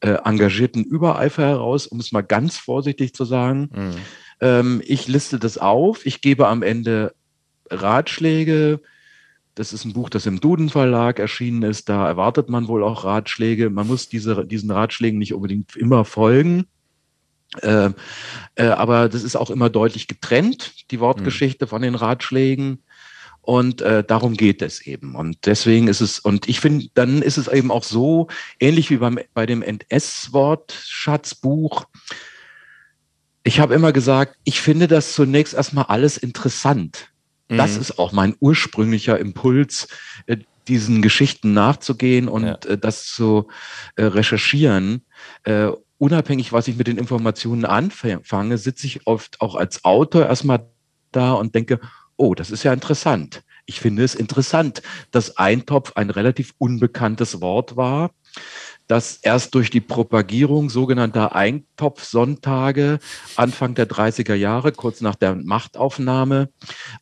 äh, 0.00 0.16
engagierten 0.24 0.82
Übereifer 0.82 1.42
heraus, 1.42 1.86
um 1.86 2.00
es 2.00 2.12
mal 2.12 2.22
ganz 2.22 2.56
vorsichtig 2.56 3.14
zu 3.14 3.24
sagen. 3.24 3.68
Mhm. 3.72 3.94
Ähm, 4.40 4.82
ich 4.84 5.06
liste 5.06 5.38
das 5.38 5.58
auf. 5.58 6.06
Ich 6.06 6.20
gebe 6.20 6.48
am 6.48 6.62
Ende 6.62 7.14
Ratschläge, 7.70 8.80
das 9.54 9.72
ist 9.72 9.84
ein 9.84 9.92
Buch, 9.92 10.10
das 10.10 10.26
im 10.26 10.40
Duden 10.40 10.68
Verlag 10.68 11.20
erschienen 11.20 11.62
ist. 11.62 11.88
Da 11.88 12.08
erwartet 12.08 12.48
man 12.48 12.66
wohl 12.66 12.82
auch 12.82 13.04
Ratschläge. 13.04 13.70
Man 13.70 13.86
muss 13.86 14.08
diese, 14.08 14.44
diesen 14.44 14.70
Ratschlägen 14.70 15.18
nicht 15.18 15.32
unbedingt 15.32 15.76
immer 15.76 16.04
folgen. 16.04 16.66
Äh, 17.62 17.90
äh, 18.56 18.66
aber 18.66 19.08
das 19.08 19.22
ist 19.22 19.36
auch 19.36 19.50
immer 19.50 19.70
deutlich 19.70 20.08
getrennt, 20.08 20.90
die 20.90 20.98
Wortgeschichte 20.98 21.66
mhm. 21.66 21.68
von 21.68 21.82
den 21.82 21.94
Ratschlägen. 21.94 22.82
Und 23.42 23.80
äh, 23.82 24.02
darum 24.02 24.36
geht 24.36 24.60
es 24.62 24.84
eben. 24.86 25.14
Und 25.14 25.46
deswegen 25.46 25.86
ist 25.86 26.00
es, 26.00 26.18
und 26.18 26.48
ich 26.48 26.58
finde, 26.60 26.88
dann 26.94 27.22
ist 27.22 27.36
es 27.36 27.46
eben 27.46 27.70
auch 27.70 27.84
so, 27.84 28.26
ähnlich 28.58 28.90
wie 28.90 28.96
beim, 28.96 29.20
bei 29.34 29.46
dem 29.46 29.62
NS-Wortschatzbuch. 29.62 31.84
Ich 33.44 33.60
habe 33.60 33.74
immer 33.74 33.92
gesagt, 33.92 34.36
ich 34.44 34.62
finde 34.62 34.88
das 34.88 35.12
zunächst 35.12 35.52
erstmal 35.52 35.84
alles 35.84 36.16
interessant. 36.16 37.10
Das 37.48 37.74
mhm. 37.74 37.80
ist 37.80 37.98
auch 37.98 38.12
mein 38.12 38.34
ursprünglicher 38.40 39.18
Impuls, 39.18 39.88
äh, 40.26 40.38
diesen 40.66 41.02
Geschichten 41.02 41.52
nachzugehen 41.52 42.28
und 42.28 42.44
ja. 42.44 42.54
Äh, 42.66 42.78
das 42.78 43.06
zu 43.06 43.48
äh, 43.96 44.04
recherchieren. 44.04 45.04
Unabhängig, 45.96 46.52
was 46.52 46.68
ich 46.68 46.76
mit 46.76 46.88
den 46.88 46.98
Informationen 46.98 47.64
anfange, 47.64 48.58
sitze 48.58 48.86
ich 48.86 49.06
oft 49.06 49.40
auch 49.40 49.54
als 49.54 49.84
Autor 49.84 50.26
erstmal 50.26 50.68
da 51.12 51.32
und 51.32 51.54
denke, 51.54 51.80
oh, 52.16 52.34
das 52.34 52.50
ist 52.50 52.64
ja 52.64 52.72
interessant. 52.72 53.42
Ich 53.64 53.80
finde 53.80 54.02
es 54.04 54.14
interessant, 54.14 54.82
dass 55.12 55.38
Eintopf 55.38 55.92
ein 55.94 56.10
relativ 56.10 56.52
unbekanntes 56.58 57.40
Wort 57.40 57.76
war 57.76 58.10
dass 58.86 59.16
erst 59.22 59.54
durch 59.54 59.70
die 59.70 59.80
Propagierung 59.80 60.68
sogenannter 60.68 61.34
Eintopfsonntage 61.34 62.98
Anfang 63.36 63.74
der 63.74 63.88
30er 63.88 64.34
Jahre, 64.34 64.72
kurz 64.72 65.00
nach 65.00 65.14
der 65.14 65.34
Machtaufnahme, 65.34 66.50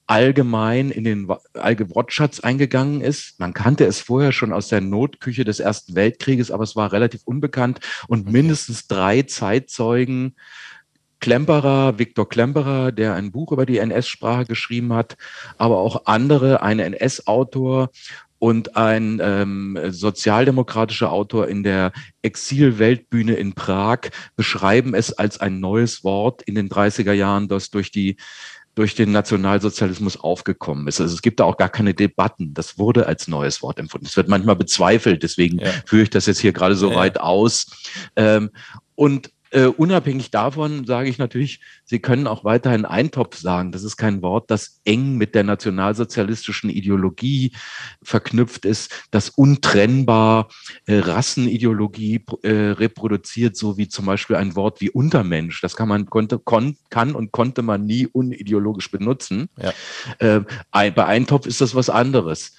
allgemein 0.06 0.90
in 0.90 1.04
den 1.04 1.28
Wortschatz 1.28 2.40
eingegangen 2.40 3.00
ist. 3.00 3.40
Man 3.40 3.52
kannte 3.52 3.84
es 3.84 4.00
vorher 4.00 4.32
schon 4.32 4.52
aus 4.52 4.68
der 4.68 4.80
Notküche 4.80 5.44
des 5.44 5.60
Ersten 5.60 5.94
Weltkrieges, 5.94 6.50
aber 6.50 6.64
es 6.64 6.76
war 6.76 6.92
relativ 6.92 7.22
unbekannt 7.24 7.80
und 8.08 8.30
mindestens 8.30 8.86
drei 8.86 9.22
Zeitzeugen 9.22 10.34
Klemperer, 11.22 12.00
Viktor 12.00 12.28
Klemperer, 12.28 12.90
der 12.90 13.14
ein 13.14 13.30
Buch 13.30 13.52
über 13.52 13.64
die 13.64 13.78
NS-Sprache 13.78 14.44
geschrieben 14.44 14.92
hat, 14.92 15.16
aber 15.56 15.78
auch 15.78 16.06
andere, 16.06 16.62
ein 16.62 16.80
NS-Autor 16.80 17.90
und 18.42 18.76
ein 18.76 19.20
ähm, 19.22 19.78
sozialdemokratischer 19.90 21.12
Autor 21.12 21.46
in 21.46 21.62
der 21.62 21.92
Exil-Weltbühne 22.22 23.34
in 23.34 23.52
Prag 23.52 24.10
beschreiben 24.34 24.94
es 24.94 25.12
als 25.12 25.38
ein 25.38 25.60
neues 25.60 26.02
Wort 26.02 26.42
in 26.42 26.56
den 26.56 26.68
30er 26.68 27.12
Jahren, 27.12 27.46
das 27.46 27.70
durch 27.70 27.92
die 27.92 28.16
durch 28.74 28.96
den 28.96 29.12
Nationalsozialismus 29.12 30.16
aufgekommen 30.16 30.88
ist. 30.88 31.00
Also 31.00 31.14
es 31.14 31.22
gibt 31.22 31.38
da 31.38 31.44
auch 31.44 31.56
gar 31.56 31.68
keine 31.68 31.94
Debatten. 31.94 32.52
Das 32.52 32.78
wurde 32.78 33.06
als 33.06 33.28
neues 33.28 33.62
Wort 33.62 33.78
empfunden. 33.78 34.06
Es 34.06 34.16
wird 34.16 34.26
manchmal 34.26 34.56
bezweifelt, 34.56 35.22
deswegen 35.22 35.60
ja. 35.60 35.70
führe 35.86 36.02
ich 36.02 36.10
das 36.10 36.26
jetzt 36.26 36.40
hier 36.40 36.52
gerade 36.52 36.74
so 36.74 36.90
ja. 36.90 36.96
weit 36.96 37.20
aus. 37.20 37.66
Ähm, 38.16 38.50
und 38.96 39.30
äh, 39.52 39.66
unabhängig 39.66 40.30
davon 40.30 40.84
sage 40.86 41.08
ich 41.08 41.18
natürlich, 41.18 41.60
Sie 41.84 41.98
können 41.98 42.26
auch 42.26 42.44
weiterhin 42.44 42.84
Eintopf 42.84 43.36
sagen. 43.36 43.70
Das 43.70 43.84
ist 43.84 43.96
kein 43.96 44.22
Wort, 44.22 44.50
das 44.50 44.80
eng 44.84 45.16
mit 45.16 45.34
der 45.34 45.44
nationalsozialistischen 45.44 46.70
Ideologie 46.70 47.52
verknüpft 48.02 48.64
ist, 48.64 49.06
das 49.10 49.28
untrennbar 49.28 50.48
äh, 50.86 50.98
Rassenideologie 50.98 52.24
äh, 52.42 52.50
reproduziert, 52.50 53.56
so 53.56 53.76
wie 53.76 53.88
zum 53.88 54.06
Beispiel 54.06 54.36
ein 54.36 54.56
Wort 54.56 54.80
wie 54.80 54.90
Untermensch. 54.90 55.60
Das 55.60 55.76
kann 55.76 55.88
man 55.88 56.06
konnte, 56.06 56.38
kon, 56.38 56.76
kann 56.90 57.14
und 57.14 57.32
konnte 57.32 57.62
man 57.62 57.84
nie 57.84 58.06
unideologisch 58.06 58.90
benutzen. 58.90 59.48
Ja. 59.60 59.72
Äh, 60.18 60.40
bei 60.70 61.06
Eintopf 61.06 61.46
ist 61.46 61.60
das 61.60 61.74
was 61.74 61.90
anderes. 61.90 62.52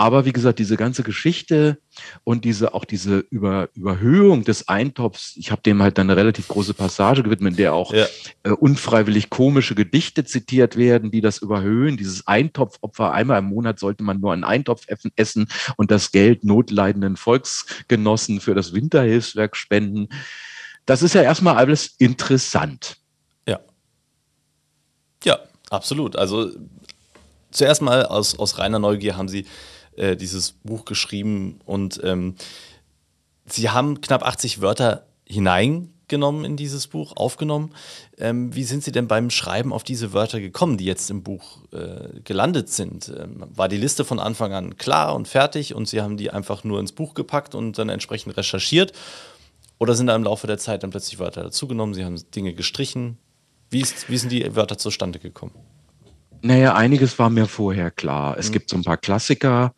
Aber 0.00 0.24
wie 0.24 0.32
gesagt, 0.32 0.58
diese 0.58 0.78
ganze 0.78 1.02
Geschichte 1.02 1.76
und 2.24 2.46
diese 2.46 2.72
auch 2.72 2.86
diese 2.86 3.18
Über, 3.18 3.68
Überhöhung 3.74 4.44
des 4.44 4.66
Eintopfs, 4.66 5.36
ich 5.36 5.50
habe 5.50 5.60
dem 5.60 5.82
halt 5.82 5.98
dann 5.98 6.08
eine 6.08 6.18
relativ 6.18 6.48
große 6.48 6.72
Passage 6.72 7.22
gewidmet, 7.22 7.50
in 7.50 7.56
der 7.58 7.74
auch 7.74 7.92
ja. 7.92 8.06
äh, 8.44 8.48
unfreiwillig 8.48 9.28
komische 9.28 9.74
Gedichte 9.74 10.24
zitiert 10.24 10.78
werden, 10.78 11.10
die 11.10 11.20
das 11.20 11.36
überhöhen. 11.36 11.98
Dieses 11.98 12.26
Eintopfopfer, 12.26 13.12
einmal 13.12 13.40
im 13.40 13.44
Monat 13.50 13.78
sollte 13.78 14.02
man 14.02 14.20
nur 14.20 14.32
einen 14.32 14.42
Eintopf 14.42 14.86
essen 15.16 15.48
und 15.76 15.90
das 15.90 16.12
Geld 16.12 16.44
notleidenden 16.44 17.18
Volksgenossen 17.18 18.40
für 18.40 18.54
das 18.54 18.72
Winterhilfswerk 18.72 19.54
spenden. 19.54 20.08
Das 20.86 21.02
ist 21.02 21.14
ja 21.14 21.20
erstmal 21.20 21.56
alles 21.56 21.96
interessant. 21.98 22.96
Ja. 23.46 23.60
Ja, 25.24 25.40
absolut. 25.68 26.16
Also 26.16 26.52
zuerst 27.50 27.82
mal 27.82 28.06
aus, 28.06 28.38
aus 28.38 28.58
reiner 28.58 28.78
Neugier 28.78 29.18
haben 29.18 29.28
Sie 29.28 29.44
äh, 29.96 30.16
dieses 30.16 30.52
Buch 30.52 30.84
geschrieben 30.84 31.60
und 31.64 32.00
ähm, 32.02 32.36
Sie 33.46 33.70
haben 33.70 34.00
knapp 34.00 34.24
80 34.24 34.60
Wörter 34.60 35.06
hineingenommen 35.26 36.44
in 36.44 36.56
dieses 36.56 36.86
Buch, 36.86 37.12
aufgenommen. 37.16 37.74
Ähm, 38.18 38.54
wie 38.54 38.64
sind 38.64 38.84
Sie 38.84 38.92
denn 38.92 39.08
beim 39.08 39.30
Schreiben 39.30 39.72
auf 39.72 39.82
diese 39.82 40.12
Wörter 40.12 40.40
gekommen, 40.40 40.76
die 40.76 40.84
jetzt 40.84 41.10
im 41.10 41.22
Buch 41.22 41.58
äh, 41.72 42.20
gelandet 42.22 42.68
sind? 42.68 43.12
Ähm, 43.16 43.44
war 43.54 43.68
die 43.68 43.76
Liste 43.76 44.04
von 44.04 44.18
Anfang 44.18 44.52
an 44.52 44.76
klar 44.76 45.14
und 45.14 45.28
fertig 45.28 45.74
und 45.74 45.88
Sie 45.88 46.00
haben 46.00 46.16
die 46.16 46.30
einfach 46.30 46.64
nur 46.64 46.80
ins 46.80 46.92
Buch 46.92 47.14
gepackt 47.14 47.54
und 47.54 47.78
dann 47.78 47.88
entsprechend 47.88 48.36
recherchiert? 48.36 48.92
Oder 49.78 49.94
sind 49.94 50.08
da 50.08 50.14
im 50.14 50.24
Laufe 50.24 50.46
der 50.46 50.58
Zeit 50.58 50.82
dann 50.82 50.90
plötzlich 50.90 51.18
Wörter 51.18 51.42
dazugenommen? 51.42 51.94
Sie 51.94 52.04
haben 52.04 52.20
Dinge 52.34 52.54
gestrichen? 52.54 53.16
Wie, 53.70 53.80
ist, 53.80 54.10
wie 54.10 54.18
sind 54.18 54.30
die 54.30 54.54
Wörter 54.54 54.78
zustande 54.78 55.18
gekommen? 55.18 55.54
Naja, 56.42 56.74
einiges 56.74 57.18
war 57.18 57.30
mir 57.30 57.46
vorher 57.46 57.90
klar. 57.90 58.36
Es 58.38 58.48
mhm. 58.48 58.52
gibt 58.52 58.70
so 58.70 58.76
ein 58.76 58.84
paar 58.84 58.96
Klassiker, 58.96 59.74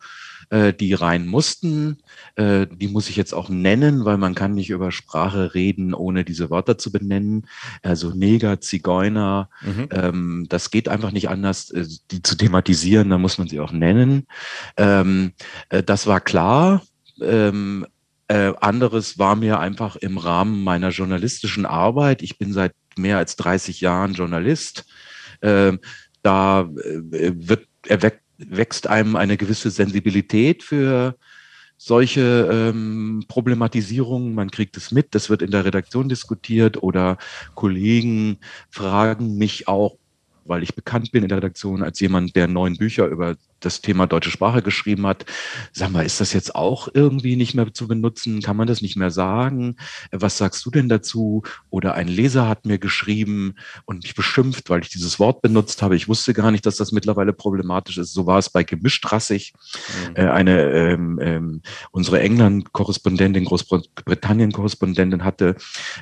äh, 0.49 0.73
die 0.73 0.93
rein 0.93 1.27
mussten. 1.27 1.97
Äh, 2.35 2.67
die 2.67 2.87
muss 2.87 3.09
ich 3.09 3.15
jetzt 3.15 3.33
auch 3.33 3.49
nennen, 3.49 4.05
weil 4.05 4.17
man 4.17 4.35
kann 4.35 4.53
nicht 4.53 4.69
über 4.69 4.91
Sprache 4.91 5.53
reden, 5.53 5.93
ohne 5.93 6.23
diese 6.23 6.49
Wörter 6.49 6.77
zu 6.77 6.91
benennen. 6.91 7.47
Also 7.81 8.11
Neger, 8.11 8.61
Zigeuner, 8.61 9.49
mhm. 9.61 9.89
ähm, 9.91 10.45
das 10.49 10.71
geht 10.71 10.89
einfach 10.89 11.11
nicht 11.11 11.29
anders, 11.29 11.71
äh, 11.71 11.85
die 12.11 12.21
zu 12.21 12.35
thematisieren, 12.35 13.09
da 13.09 13.17
muss 13.17 13.37
man 13.37 13.47
sie 13.47 13.59
auch 13.59 13.71
nennen. 13.71 14.27
Ähm, 14.77 15.33
äh, 15.69 15.83
das 15.83 16.07
war 16.07 16.21
klar. 16.21 16.81
Ähm, 17.21 17.85
äh, 18.27 18.53
anderes 18.61 19.19
war 19.19 19.35
mir 19.35 19.59
einfach 19.59 19.95
im 19.95 20.17
Rahmen 20.17 20.63
meiner 20.63 20.89
journalistischen 20.89 21.65
Arbeit. 21.65 22.21
Ich 22.21 22.37
bin 22.37 22.53
seit 22.53 22.73
mehr 22.95 23.17
als 23.17 23.35
30 23.35 23.81
Jahren 23.81 24.13
Journalist. 24.13 24.85
Da 26.23 26.61
äh, 26.61 27.33
wird, 27.35 27.67
erweckt, 27.87 28.21
wächst 28.37 28.87
einem 28.87 29.15
eine 29.15 29.37
gewisse 29.37 29.69
Sensibilität 29.69 30.63
für 30.63 31.15
solche 31.77 32.49
ähm, 32.51 33.25
Problematisierungen. 33.27 34.33
Man 34.33 34.49
kriegt 34.51 34.77
es 34.77 34.91
mit, 34.91 35.13
das 35.15 35.29
wird 35.29 35.41
in 35.41 35.51
der 35.51 35.65
Redaktion 35.65 36.09
diskutiert 36.09 36.81
oder 36.81 37.17
Kollegen 37.55 38.37
fragen 38.69 39.37
mich 39.37 39.67
auch, 39.67 39.97
weil 40.45 40.63
ich 40.63 40.75
bekannt 40.75 41.11
bin 41.11 41.23
in 41.23 41.29
der 41.29 41.37
Redaktion 41.37 41.83
als 41.83 41.99
jemand, 41.99 42.35
der 42.35 42.47
neun 42.47 42.77
Bücher 42.77 43.07
über 43.07 43.35
das 43.65 43.81
Thema 43.81 44.07
deutsche 44.07 44.31
Sprache 44.31 44.61
geschrieben 44.61 45.07
hat. 45.07 45.25
Sag 45.71 45.91
mal, 45.91 46.05
ist 46.05 46.21
das 46.21 46.33
jetzt 46.33 46.55
auch 46.55 46.87
irgendwie 46.93 47.35
nicht 47.35 47.53
mehr 47.53 47.73
zu 47.73 47.87
benutzen? 47.87 48.41
Kann 48.41 48.57
man 48.57 48.67
das 48.67 48.81
nicht 48.81 48.95
mehr 48.95 49.11
sagen? 49.11 49.75
Was 50.11 50.37
sagst 50.37 50.65
du 50.65 50.71
denn 50.71 50.89
dazu? 50.89 51.43
Oder 51.69 51.95
ein 51.95 52.07
Leser 52.07 52.47
hat 52.47 52.65
mir 52.65 52.77
geschrieben 52.77 53.55
und 53.85 54.03
mich 54.03 54.15
beschimpft, 54.15 54.69
weil 54.69 54.81
ich 54.81 54.89
dieses 54.89 55.19
Wort 55.19 55.41
benutzt 55.41 55.81
habe. 55.81 55.95
Ich 55.95 56.07
wusste 56.07 56.33
gar 56.33 56.51
nicht, 56.51 56.65
dass 56.65 56.77
das 56.77 56.91
mittlerweile 56.91 57.33
problematisch 57.33 57.97
ist. 57.97 58.13
So 58.13 58.25
war 58.25 58.37
es 58.39 58.49
bei 58.49 58.63
Gemischtrassig. 58.63 59.53
Mhm. 60.09 60.15
Äh, 60.15 60.29
eine, 60.29 60.71
ähm, 60.71 61.19
ähm, 61.21 61.61
unsere 61.91 62.19
England-Korrespondentin, 62.19 63.45
Großbritannien-Korrespondentin 63.45 65.23
hatte 65.23 65.55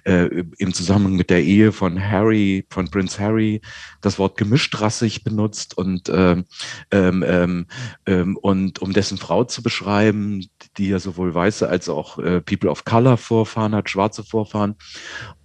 äh, 0.04 0.44
im 0.58 0.74
Zusammenhang 0.74 1.16
mit 1.16 1.30
der 1.30 1.44
Ehe 1.44 1.72
von 1.72 2.02
Harry, 2.02 2.66
von 2.70 2.90
Prince 2.90 3.20
Harry, 3.20 3.62
das 4.02 4.20
Wort 4.20 4.38
Gemischtrassig 4.38 5.24
benutzt 5.24 5.78
und 5.78 6.10
ähm, 6.14 6.46
ähm, 6.92 7.24
ähm 7.52 8.22
ähm, 8.22 8.38
und 8.38 8.80
um 8.82 8.94
dessen 8.94 9.18
Frau 9.18 9.44
zu 9.44 9.64
beschreiben, 9.64 10.48
die 10.78 10.90
ja 10.90 11.00
sowohl 11.00 11.34
weiße 11.34 11.68
als 11.68 11.90
auch 11.90 12.20
äh, 12.20 12.42
People 12.42 12.70
of 12.70 12.86
Color 12.86 13.18
Vorfahren 13.18 13.76
hat, 13.76 13.90
schwarze 13.90 14.24
Vorfahren. 14.24 14.76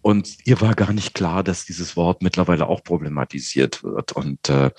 Und 0.02 0.36
ihr 0.44 0.60
war 0.60 0.74
gar 0.74 0.92
nicht 0.92 1.14
klar, 1.14 1.42
dass 1.42 1.64
dieses 1.64 1.96
Wort 1.96 2.22
mittlerweile 2.22 2.68
auch 2.68 2.84
problematisiert 2.84 3.82
wird. 3.82 4.12
Und 4.12 4.48
äh, 4.48 4.70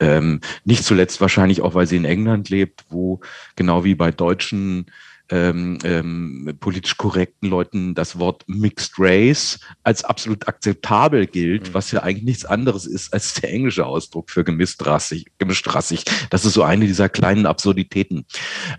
ähm, 0.00 0.40
nicht 0.64 0.84
zuletzt 0.84 1.20
wahrscheinlich 1.20 1.60
auch, 1.60 1.74
weil 1.74 1.86
sie 1.86 1.96
in 1.96 2.06
England 2.06 2.48
lebt, 2.48 2.84
wo 2.88 3.20
genau 3.56 3.84
wie 3.84 3.94
bei 3.94 4.10
deutschen 4.10 4.86
ähm, 5.32 5.78
ähm, 5.82 6.56
politisch 6.60 6.98
korrekten 6.98 7.48
Leuten 7.48 7.94
das 7.94 8.18
Wort 8.18 8.44
Mixed 8.48 8.92
Race 8.98 9.58
als 9.82 10.04
absolut 10.04 10.46
akzeptabel 10.46 11.26
gilt, 11.26 11.68
mhm. 11.68 11.74
was 11.74 11.90
ja 11.90 12.02
eigentlich 12.02 12.24
nichts 12.24 12.44
anderes 12.44 12.84
ist 12.84 13.14
als 13.14 13.34
der 13.34 13.50
englische 13.50 13.86
Ausdruck 13.86 14.28
für 14.30 14.44
gemischtrassig. 14.44 15.32
gemischtrassig. 15.38 16.04
Das 16.28 16.44
ist 16.44 16.52
so 16.52 16.62
eine 16.62 16.86
dieser 16.86 17.08
kleinen 17.08 17.46
Absurditäten. 17.46 18.26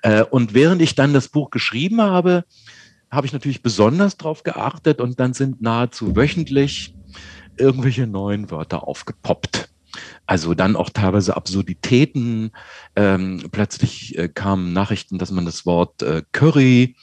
Äh, 0.04 0.24
und 0.26 0.54
während 0.54 0.84
ich 0.84 0.94
dann 0.94 1.12
das 1.12 1.28
Buch 1.28 1.50
geschrieben 1.50 2.02
habe, 2.02 2.46
habe 3.10 3.26
ich 3.26 3.34
natürlich 3.34 3.64
besonders 3.64 4.18
darauf 4.18 4.44
geachtet 4.44 5.02
und 5.02 5.20
dann 5.20 5.34
sind 5.34 5.60
nahezu 5.60 6.16
wöchentlich 6.16 6.94
irgendwelche 7.58 8.06
neuen 8.06 8.52
Wörter 8.52 8.88
aufgepoppt. 8.88 9.73
Also 10.26 10.54
dann 10.54 10.76
auch 10.76 10.90
teilweise 10.90 11.36
Absurditäten. 11.36 12.52
Ähm, 12.96 13.44
plötzlich 13.52 14.18
äh, 14.18 14.28
kamen 14.28 14.74
Nachrichten, 14.74 15.18
dass 15.18 15.32
man 15.32 15.46
das 15.46 15.66
Wort 15.66 16.02
äh, 16.02 16.24
Curry, 16.32 16.96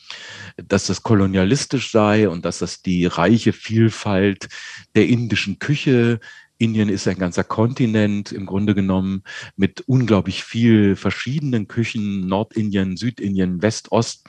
dass 0.57 0.87
das 0.87 1.03
kolonialistisch 1.03 1.91
sei 1.91 2.29
und 2.29 2.45
dass 2.45 2.59
das 2.59 2.83
die 2.83 3.07
reiche 3.07 3.53
Vielfalt 3.53 4.49
der 4.95 5.09
indischen 5.09 5.59
Küche 5.59 6.21
Indien 6.61 6.91
ist 6.91 7.09
ein 7.09 7.17
ganzer 7.17 7.43
Kontinent 7.43 8.33
im 8.33 8.45
Grunde 8.45 8.75
genommen 8.75 9.23
mit 9.57 9.81
unglaublich 9.87 10.45
viel 10.45 10.95
verschiedenen 10.95 11.69
Küchen, 11.69 12.29
Nordindien, 12.29 12.99
Südindien, 12.99 13.63
West, 13.63 13.91
Ost, 13.93 14.27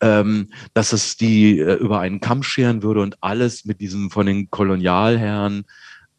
ähm, 0.00 0.48
dass 0.74 0.92
es 0.92 1.16
die 1.16 1.60
äh, 1.60 1.74
über 1.74 2.00
einen 2.00 2.20
Kamm 2.20 2.42
scheren 2.42 2.82
würde 2.82 3.00
und 3.00 3.22
alles 3.22 3.64
mit 3.64 3.80
diesem 3.80 4.10
von 4.10 4.26
den 4.26 4.50
Kolonialherren 4.50 5.66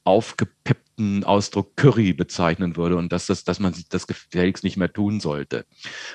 aufgepeppten 0.05 0.88
Ausdruck 1.24 1.75
Curry 1.75 2.13
bezeichnen 2.13 2.75
würde 2.75 2.98
und 2.98 3.12
dass, 3.12 3.25
das, 3.25 3.44
dass 3.44 3.60
man 3.60 3.74
das 3.89 4.08
gefälligst 4.08 4.63
nicht 4.63 4.77
mehr 4.77 4.91
tun 4.91 5.20
sollte. 5.20 5.65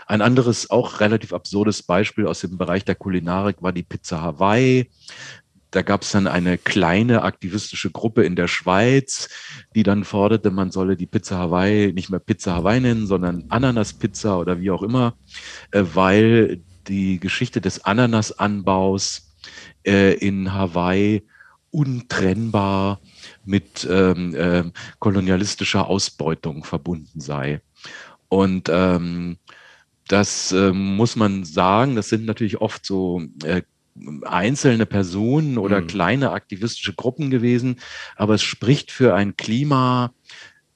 Ein 0.07 0.23
anderes, 0.23 0.71
auch 0.71 1.01
relativ 1.01 1.33
absurdes 1.33 1.83
Beispiel 1.83 2.27
aus 2.27 2.41
dem 2.41 2.59
Bereich 2.59 2.85
der 2.85 2.95
Kulinarik 2.95 3.63
war 3.63 3.73
die 3.73 3.83
Pizza 3.83 4.21
Hawaii. 4.21 4.91
Da 5.71 5.83
gab 5.83 6.03
es 6.03 6.13
dann 6.13 6.29
eine 6.29 6.57
kleine 6.57 7.23
aktivistische 7.23 7.91
Gruppe 7.91 8.23
in 8.23 8.37
der 8.37 8.47
Schweiz, 8.47 9.29
die 9.75 9.83
dann 9.83 10.05
forderte, 10.05 10.53
man 10.53 10.71
solle 10.71 10.97
die 10.97 11.07
Pizza 11.07 11.37
Hawaii 11.37 11.93
nicht 11.93 12.11
mehr 12.11 12.21
Pizza 12.21 12.55
Hawaii 12.55 12.81
nennen, 12.81 13.09
sondern 13.09 13.47
Ananaspizza 13.49 14.39
oder 14.39 14.61
wie 14.61 14.71
auch 14.71 14.83
immer, 14.83 15.17
äh, 15.73 15.83
weil 15.95 16.63
die 16.87 17.19
Geschichte 17.19 17.61
des 17.61 17.85
Ananasanbaus 17.85 19.35
äh, 19.85 20.15
in 20.15 20.53
Hawaii 20.53 21.25
untrennbar 21.71 23.01
mit 23.45 23.87
ähm, 23.91 24.35
äh, 24.35 24.65
kolonialistischer 24.99 25.87
Ausbeutung 25.87 26.65
verbunden 26.65 27.21
sei. 27.21 27.61
Und 28.29 28.69
ähm, 28.71 29.39
das 30.09 30.53
äh, 30.53 30.73
muss 30.73 31.17
man 31.17 31.45
sagen, 31.45 31.97
das 31.97 32.09
sind 32.09 32.27
natürlich 32.27 32.61
oft 32.61 32.85
so 32.85 33.23
äh, 33.45 33.63
einzelne 34.23 34.87
Personen 34.87 35.57
oder 35.57 35.81
mhm. 35.81 35.87
kleine 35.87 36.31
aktivistische 36.33 36.95
Gruppen 36.95 37.31
gewesen, 37.31 37.81
aber 38.17 38.35
es 38.35 38.43
spricht 38.43 38.91
für 38.91 39.15
ein 39.15 39.37
Klima 39.37 40.13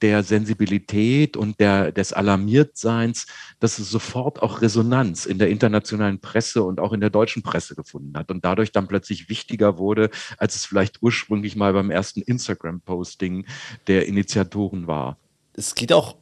der 0.01 0.23
Sensibilität 0.23 1.37
und 1.37 1.59
der, 1.59 1.91
des 1.91 2.13
Alarmiertseins, 2.13 3.27
dass 3.59 3.79
es 3.79 3.89
sofort 3.89 4.41
auch 4.41 4.61
Resonanz 4.61 5.25
in 5.25 5.39
der 5.39 5.49
internationalen 5.49 6.19
Presse 6.19 6.63
und 6.63 6.79
auch 6.79 6.93
in 6.93 7.01
der 7.01 7.09
deutschen 7.09 7.43
Presse 7.43 7.75
gefunden 7.75 8.17
hat 8.17 8.31
und 8.31 8.45
dadurch 8.45 8.71
dann 8.71 8.87
plötzlich 8.87 9.29
wichtiger 9.29 9.77
wurde, 9.77 10.09
als 10.37 10.55
es 10.55 10.65
vielleicht 10.65 11.01
ursprünglich 11.01 11.55
mal 11.55 11.73
beim 11.73 11.91
ersten 11.91 12.21
Instagram-Posting 12.21 13.45
der 13.87 14.07
Initiatoren 14.07 14.87
war. 14.87 15.17
Es 15.53 15.75
geht 15.75 15.91
auch 15.91 16.15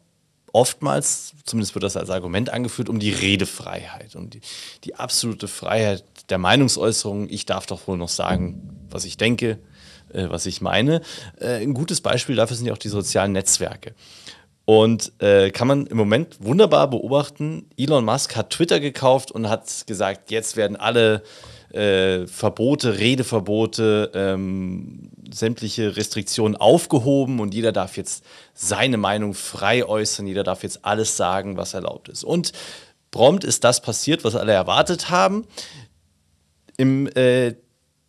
oftmals, 0.52 1.34
zumindest 1.44 1.76
wird 1.76 1.84
das 1.84 1.98
als 1.98 2.10
Argument 2.10 2.50
angeführt, 2.50 2.90
um 2.90 3.00
die 3.00 3.12
Redefreiheit, 3.12 4.16
um 4.16 4.30
die, 4.30 4.42
die 4.84 4.96
absolute 4.96 5.48
Freiheit 5.48 6.04
der 6.30 6.40
Meinungsäußerung. 6.40 7.30
Ich 7.30 7.46
darf 7.46 7.68
doch 7.68 7.88
wohl 7.88 7.98
noch 7.98 8.10
sagen, 8.10 8.88
was 8.90 9.06
ich 9.06 9.18
denke, 9.18 9.60
äh, 10.14 10.30
was 10.30 10.46
ich 10.46 10.62
meine. 10.62 11.02
Äh, 11.40 11.64
ein 11.64 11.74
gutes 11.74 12.02
Beispiel 12.02 12.36
dafür 12.36 12.58
sind 12.58 12.66
ja 12.68 12.74
auch 12.74 12.78
die 12.78 12.90
sozialen 12.90 13.32
Netzwerke. 13.32 13.94
Und 14.66 15.14
äh, 15.20 15.50
kann 15.52 15.68
man 15.70 15.88
im 15.88 15.96
Moment 15.96 16.44
wunderbar 16.44 16.90
beobachten, 16.90 17.70
Elon 17.78 18.04
Musk 18.04 18.36
hat 18.36 18.50
Twitter 18.50 18.82
gekauft 18.82 19.32
und 19.32 19.48
hat 19.48 19.88
gesagt, 19.88 20.30
jetzt 20.30 20.58
werden 20.58 20.76
alle 20.76 21.24
äh, 21.72 22.28
Verbote, 22.28 23.00
Redeverbote, 23.00 24.12
ähm, 24.14 25.10
sämtliche 25.32 25.96
Restriktionen 25.96 26.58
aufgehoben 26.58 27.40
und 27.40 27.54
jeder 27.54 27.72
darf 27.72 27.96
jetzt 27.96 28.26
seine 28.54 28.98
Meinung 28.98 29.34
frei 29.34 29.86
äußern, 29.86 30.28
jeder 30.28 30.44
darf 30.44 30.64
jetzt 30.64 30.84
alles 30.84 31.16
sagen, 31.16 31.56
was 31.56 31.74
erlaubt 31.74 32.10
ist. 32.10 32.26
Und 32.26 32.52
prompt 33.12 33.46
ist 33.46 33.64
das 33.64 33.82
passiert, 33.82 34.24
was 34.24 34.36
alle 34.36 34.52
erwartet 34.52 35.10
haben. 35.10 35.46
Im, 36.78 37.08
äh, 37.16 37.56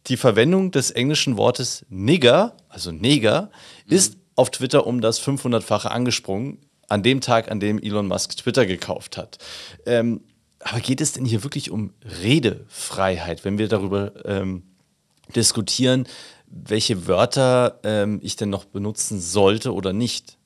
die 0.09 0.17
Verwendung 0.17 0.71
des 0.71 0.91
englischen 0.91 1.37
Wortes 1.37 1.85
Nigger, 1.89 2.57
also 2.69 2.93
Neger, 2.93 3.51
mhm. 3.87 3.93
ist 3.93 4.17
auf 4.35 4.51
Twitter 4.51 4.87
um 4.87 5.01
das 5.01 5.21
500-fache 5.21 5.91
angesprungen, 5.91 6.59
an 6.89 7.03
dem 7.03 7.21
Tag, 7.21 7.51
an 7.51 7.61
dem 7.61 7.79
Elon 7.83 8.07
Musk 8.07 8.37
Twitter 8.37 8.67
gekauft 8.67 9.17
hat. 9.17 9.39
Ähm, 9.85 10.23
aber 10.61 10.81
geht 10.81 11.01
es 11.01 11.13
denn 11.13 11.25
hier 11.25 11.45
wirklich 11.45 11.71
um 11.71 11.93
Redefreiheit, 12.23 13.45
wenn 13.45 13.59
wir 13.59 13.69
darüber 13.69 14.25
ähm, 14.25 14.63
diskutieren, 15.35 16.07
welche 16.47 17.07
Wörter 17.07 17.79
ähm, 17.85 18.21
ich 18.23 18.37
denn 18.37 18.51
noch 18.51 18.65
benutzen 18.65 19.21
sollte 19.21 19.75
oder 19.75 19.93
nicht? 19.93 20.39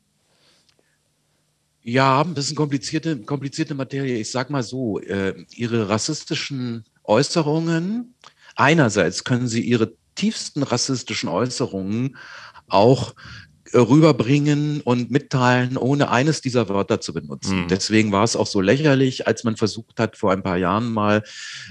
Ja, 1.85 2.25
das 2.25 2.47
ist 2.47 2.51
eine 2.51 2.57
komplizierte, 2.57 3.19
komplizierte 3.21 3.75
Materie. 3.75 4.19
Ich 4.19 4.31
sage 4.31 4.53
mal 4.53 4.63
so, 4.63 5.01
äh, 5.01 5.35
Ihre 5.55 5.89
rassistischen 5.89 6.85
Äußerungen, 7.05 8.15
einerseits 8.63 9.25
können 9.25 9.49
Sie 9.49 9.61
Ihre 9.61 9.93
tiefsten 10.15 10.63
rassistischen 10.63 11.29
Äußerungen 11.29 12.17
auch 12.69 13.15
rüberbringen 13.75 14.83
und 14.83 15.11
mitteilen, 15.11 15.77
ohne 15.77 16.11
eines 16.11 16.41
dieser 16.43 16.69
Wörter 16.69 17.01
zu 17.01 17.15
benutzen. 17.15 17.63
Mhm. 17.63 17.69
Deswegen 17.69 18.13
war 18.13 18.25
es 18.25 18.37
auch 18.37 18.47
so 18.47 18.61
lächerlich, 18.61 19.27
als 19.27 19.45
man 19.45 19.57
versucht 19.57 19.99
hat, 19.99 20.17
vor 20.17 20.33
ein 20.33 20.43
paar 20.43 20.59
Jahren 20.59 20.93
mal 20.93 21.23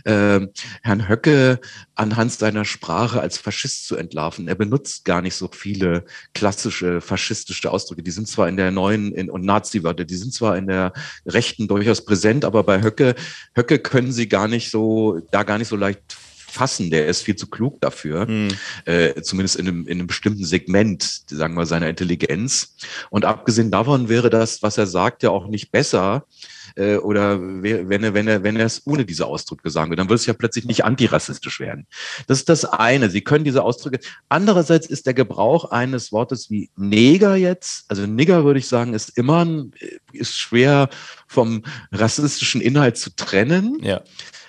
äh, 0.05 0.39
Herrn 0.81 1.07
Höcke 1.07 1.60
anhand 1.95 2.31
seiner 2.31 2.65
Sprache 2.65 3.21
als 3.21 3.38
Faschist 3.38 3.88
zu 3.88 3.95
entlarven. 3.95 4.48
Er 4.48 4.55
benutzt 4.55 5.05
gar 5.05 5.21
nicht 5.21 5.36
so 5.36 5.50
viele 5.53 6.05
klassische 6.33 7.01
faschistische 7.01 7.71
Ausdrücke. 7.71 8.03
Die 8.03 8.12
sind 8.12 8.27
zwar 8.27 8.50
in 8.50 8.57
der 8.57 8.71
neuen 8.71 9.13
in, 9.13 9.29
und 9.29 9.45
Nazi-Wörter, 9.45 10.05
die 10.05 10.15
sind 10.15 10.33
zwar 10.33 10.57
in 10.57 10.67
der 10.67 10.93
Rechten 11.27 11.67
durchaus 11.67 12.03
präsent, 12.03 12.45
aber 12.45 12.63
bei 12.63 12.81
Höcke, 12.81 13.15
Höcke 13.55 13.77
können 13.77 14.12
sie 14.12 14.27
gar 14.27 14.48
nicht 14.48 14.71
so, 14.71 15.19
da 15.31 15.43
gar 15.43 15.60
nicht 15.60 15.67
so 15.67 15.75
leicht 15.75 16.17
fassen. 16.51 16.91
Der 16.91 17.08
ist 17.08 17.24
viel 17.24 17.36
zu 17.36 17.48
klug 17.48 17.81
dafür, 17.81 18.27
hm. 18.27 18.50
äh, 18.86 19.22
zumindest 19.22 19.55
in 19.55 19.67
einem, 19.67 19.88
in 19.88 20.00
einem 20.00 20.08
bestimmten 20.08 20.46
Segment, 20.46 21.22
sagen 21.29 21.55
wir, 21.55 21.65
seiner 21.65 21.89
Intelligenz. 21.89 22.75
Und 23.10 23.25
abgesehen 23.25 23.72
davon 23.72 24.10
wäre 24.10 24.29
das, 24.29 24.62
was 24.62 24.77
er 24.77 24.88
sagt, 24.88 25.24
ja 25.24 25.29
auch 25.29 25.48
nicht 25.48 25.72
besser, 25.72 26.25
äh, 26.75 26.98
oder 26.98 27.39
wenn 27.41 28.03
er, 28.03 28.13
wenn 28.13 28.27
er, 28.27 28.43
wenn 28.43 28.55
er 28.55 28.65
es 28.65 28.81
ohne 28.86 29.06
diese 29.06 29.25
Ausdrücke 29.25 29.69
sagen 29.69 29.89
würde, 29.89 30.02
dann 30.02 30.10
würde 30.10 30.19
es 30.19 30.25
ja 30.25 30.34
plötzlich 30.34 30.65
nicht 30.65 30.86
antirassistisch 30.86 31.60
werden. 31.60 31.88
Das 32.28 32.39
ist 32.39 32.49
das 32.49 32.65
eine. 32.65 33.10
Sie 33.10 33.21
können 33.21 33.43
diese 33.43 33.63
Ausdrücke. 33.63 33.99
Andererseits 34.30 34.88
ist 34.88 35.06
der 35.06 35.13
Gebrauch 35.13 35.71
eines 35.71 36.12
Wortes 36.12 36.49
wie 36.49 36.69
Neger 36.75 37.36
jetzt, 37.36 37.86
also 37.88 38.06
Nigger 38.06 38.43
würde 38.43 38.60
ich 38.60 38.67
sagen, 38.67 38.93
ist 38.93 39.17
immer, 39.17 39.45
ist 40.13 40.38
schwer 40.38 40.89
vom 41.28 41.63
rassistischen 41.91 42.62
Inhalt 42.62 42.97
zu 42.97 43.15
trennen. 43.15 43.78
Ja 43.82 44.02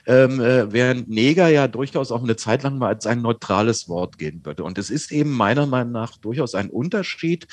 ähm, 0.07 0.41
äh, 0.41 0.73
während 0.73 1.09
Neger 1.09 1.49
ja 1.49 1.69
durchaus 1.69 2.11
auch 2.11 2.23
eine 2.23 2.37
Zeit 2.37 2.63
lang 2.63 2.79
mal 2.79 2.89
als 2.89 3.07
ein 3.07 3.23
neutrales 3.23 3.89
Wort 3.89 4.19
gehen 4.19 4.45
würde. 4.45 4.65
Und 4.65 4.79
es 4.79 4.91
ist 4.91 5.13
eben 5.13 5.31
meiner 5.31 5.67
Meinung 5.67 5.93
nach 5.93 6.17
durchaus 6.17 6.55
ein 6.55 6.71
Unterschied, 6.71 7.47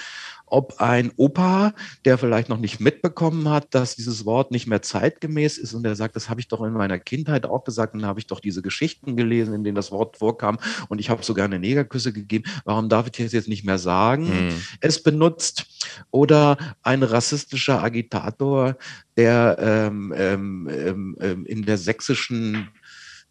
ob 0.51 0.79
ein 0.79 1.11
Opa, 1.15 1.73
der 2.05 2.17
vielleicht 2.17 2.49
noch 2.49 2.57
nicht 2.57 2.79
mitbekommen 2.79 3.49
hat, 3.49 3.73
dass 3.75 3.95
dieses 3.95 4.25
Wort 4.25 4.51
nicht 4.51 4.67
mehr 4.67 4.81
zeitgemäß 4.81 5.57
ist 5.57 5.73
und 5.73 5.83
der 5.83 5.95
sagt, 5.95 6.15
das 6.15 6.29
habe 6.29 6.39
ich 6.39 6.47
doch 6.47 6.63
in 6.63 6.73
meiner 6.73 6.99
Kindheit 6.99 7.45
auch 7.45 7.63
gesagt 7.63 7.93
und 7.93 8.05
habe 8.05 8.19
ich 8.19 8.27
doch 8.27 8.39
diese 8.39 8.61
Geschichten 8.61 9.15
gelesen, 9.15 9.53
in 9.53 9.63
denen 9.63 9.75
das 9.75 9.91
Wort 9.91 10.17
vorkam 10.17 10.57
und 10.87 10.99
ich 10.99 11.09
habe 11.09 11.23
sogar 11.23 11.45
eine 11.45 11.59
Negerküsse 11.59 12.13
gegeben. 12.13 12.45
Warum 12.65 12.89
darf 12.89 13.05
ich 13.05 13.11
das 13.11 13.31
jetzt 13.31 13.47
nicht 13.47 13.63
mehr 13.63 13.77
sagen? 13.77 14.27
Hm. 14.27 14.61
Es 14.81 15.01
benutzt 15.01 15.65
oder 16.11 16.57
ein 16.83 17.03
rassistischer 17.03 17.83
Agitator, 17.83 18.77
der 19.17 19.57
ähm, 19.59 20.13
ähm, 20.15 20.69
ähm, 20.71 21.17
ähm 21.19 21.45
in 21.45 21.65
der 21.65 21.77
sächsischen 21.77 22.69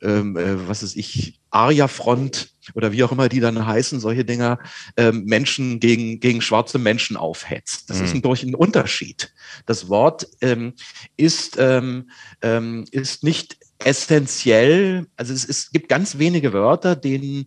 ähm, 0.01 0.37
äh, 0.37 0.69
was 0.69 0.83
ist 0.83 0.97
ich, 0.97 1.41
Arya-Front 1.51 2.53
oder 2.75 2.93
wie 2.93 3.03
auch 3.03 3.13
immer 3.13 3.29
die 3.29 3.41
dann 3.41 3.67
heißen, 3.67 4.01
solche 4.01 4.25
Dinger, 4.25 4.59
ähm, 4.97 5.25
Menschen 5.25 5.81
gegen, 5.81 6.21
gegen 6.21 6.41
schwarze 6.41 6.79
Menschen 6.79 7.17
aufhetzt. 7.17 7.91
Das 7.91 7.99
mhm. 7.99 8.05
ist 8.05 8.15
ein, 8.15 8.23
durch 8.23 8.43
ein 8.43 8.55
Unterschied. 8.55 9.33
Das 9.67 9.89
Wort 9.89 10.29
ähm, 10.41 10.75
ist, 11.17 11.57
ähm, 11.59 12.07
ist 12.91 13.25
nicht 13.25 13.57
essentiell, 13.79 15.07
also 15.17 15.33
es, 15.33 15.45
es 15.49 15.71
gibt 15.71 15.89
ganz 15.89 16.19
wenige 16.19 16.53
Wörter, 16.53 16.97
denen, 16.97 17.47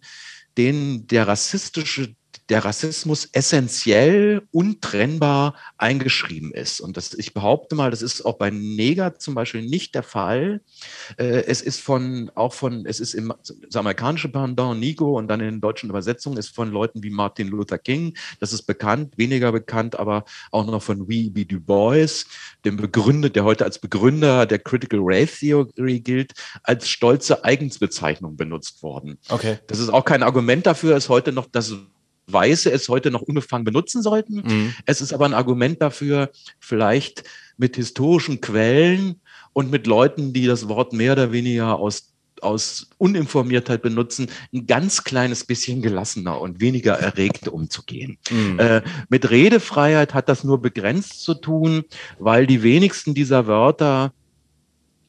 denen 0.58 1.08
der 1.08 1.28
rassistische 1.28 2.16
der 2.52 2.66
Rassismus 2.66 3.30
essentiell 3.32 4.42
untrennbar 4.52 5.56
eingeschrieben 5.78 6.54
ist. 6.54 6.82
Und 6.82 6.98
das, 6.98 7.14
ich 7.14 7.34
behaupte 7.34 7.76
mal, 7.76 7.92
das 7.92 8.02
ist 8.02 8.26
auch 8.26 8.38
bei 8.38 8.50
Neger 8.50 9.18
zum 9.18 9.36
Beispiel 9.36 9.62
nicht 9.62 9.96
der 9.96 10.04
Fall. 10.04 10.60
Äh, 11.16 11.46
es 11.48 11.62
ist 11.62 11.80
von, 11.80 12.30
auch 12.36 12.54
von, 12.54 12.86
es 12.86 13.00
ist 13.00 13.14
im 13.14 13.34
das 13.42 13.78
amerikanische 13.78 14.28
Pendant 14.28 14.82
Nigo 14.82 15.18
und 15.18 15.30
dann 15.30 15.40
in 15.40 15.62
deutschen 15.62 15.90
Übersetzungen 15.90 16.38
ist 16.38 16.54
von 16.54 16.72
Leuten 16.72 17.02
wie 17.04 17.10
Martin 17.10 17.48
Luther 17.48 17.78
King, 17.78 18.18
das 18.42 18.52
ist 18.52 18.64
bekannt, 18.64 19.18
weniger 19.18 19.54
bekannt, 19.54 19.98
aber 19.98 20.26
auch 20.52 20.66
noch 20.66 20.84
von 20.84 21.08
W.B. 21.08 21.46
Du 21.46 21.62
Bois, 21.62 22.26
dem 22.66 22.76
Begründer, 22.76 23.30
der 23.30 23.46
heute 23.46 23.64
als 23.64 23.80
Begründer 23.80 24.46
der 24.46 24.60
Critical 24.60 25.00
Race 25.02 25.40
Theory 25.40 26.02
gilt, 26.02 26.34
als 26.64 26.90
stolze 26.90 27.46
Eigensbezeichnung 27.46 28.36
benutzt 28.36 28.84
worden. 28.84 29.18
Okay. 29.30 29.60
Das 29.68 29.80
ist 29.80 29.88
auch 29.88 30.04
kein 30.04 30.22
Argument 30.22 30.66
dafür, 30.66 30.98
ist 30.98 31.08
heute 31.08 31.32
noch 31.32 31.46
das 31.46 31.74
Weiße 32.32 32.72
es 32.72 32.90
heute 32.90 33.12
noch 33.12 33.22
unbefangen 33.22 33.66
benutzen 33.66 34.02
sollten. 34.02 34.36
Mhm. 34.36 34.76
Es 34.86 35.02
ist 35.02 35.14
aber 35.14 35.26
ein 35.26 35.34
Argument 35.34 35.82
dafür, 35.82 36.30
vielleicht 36.60 37.24
mit 37.58 37.76
historischen 37.76 38.42
Quellen 38.42 39.22
und 39.54 39.72
mit 39.72 39.88
Leuten, 39.88 40.34
die 40.34 40.46
das 40.46 40.68
Wort 40.68 40.94
mehr 40.94 41.14
oder 41.14 41.32
weniger 41.32 41.78
aus 41.78 42.12
aus 42.42 42.90
Uninformiertheit 42.98 43.82
benutzen, 43.82 44.28
ein 44.52 44.66
ganz 44.66 45.04
kleines 45.04 45.46
bisschen 45.46 45.82
gelassener 45.82 46.42
und 46.42 46.60
weniger 46.60 46.94
erregt 46.94 47.48
umzugehen. 47.48 48.18
Mhm. 48.30 48.60
Äh, 48.60 48.82
mit 49.10 49.30
Redefreiheit 49.30 50.14
hat 50.14 50.28
das 50.28 50.44
nur 50.44 50.62
begrenzt 50.62 51.22
zu 51.22 51.36
tun, 51.36 51.84
weil 52.20 52.48
die 52.48 52.64
wenigsten 52.64 53.14
dieser 53.14 53.48
Wörter 53.48 54.12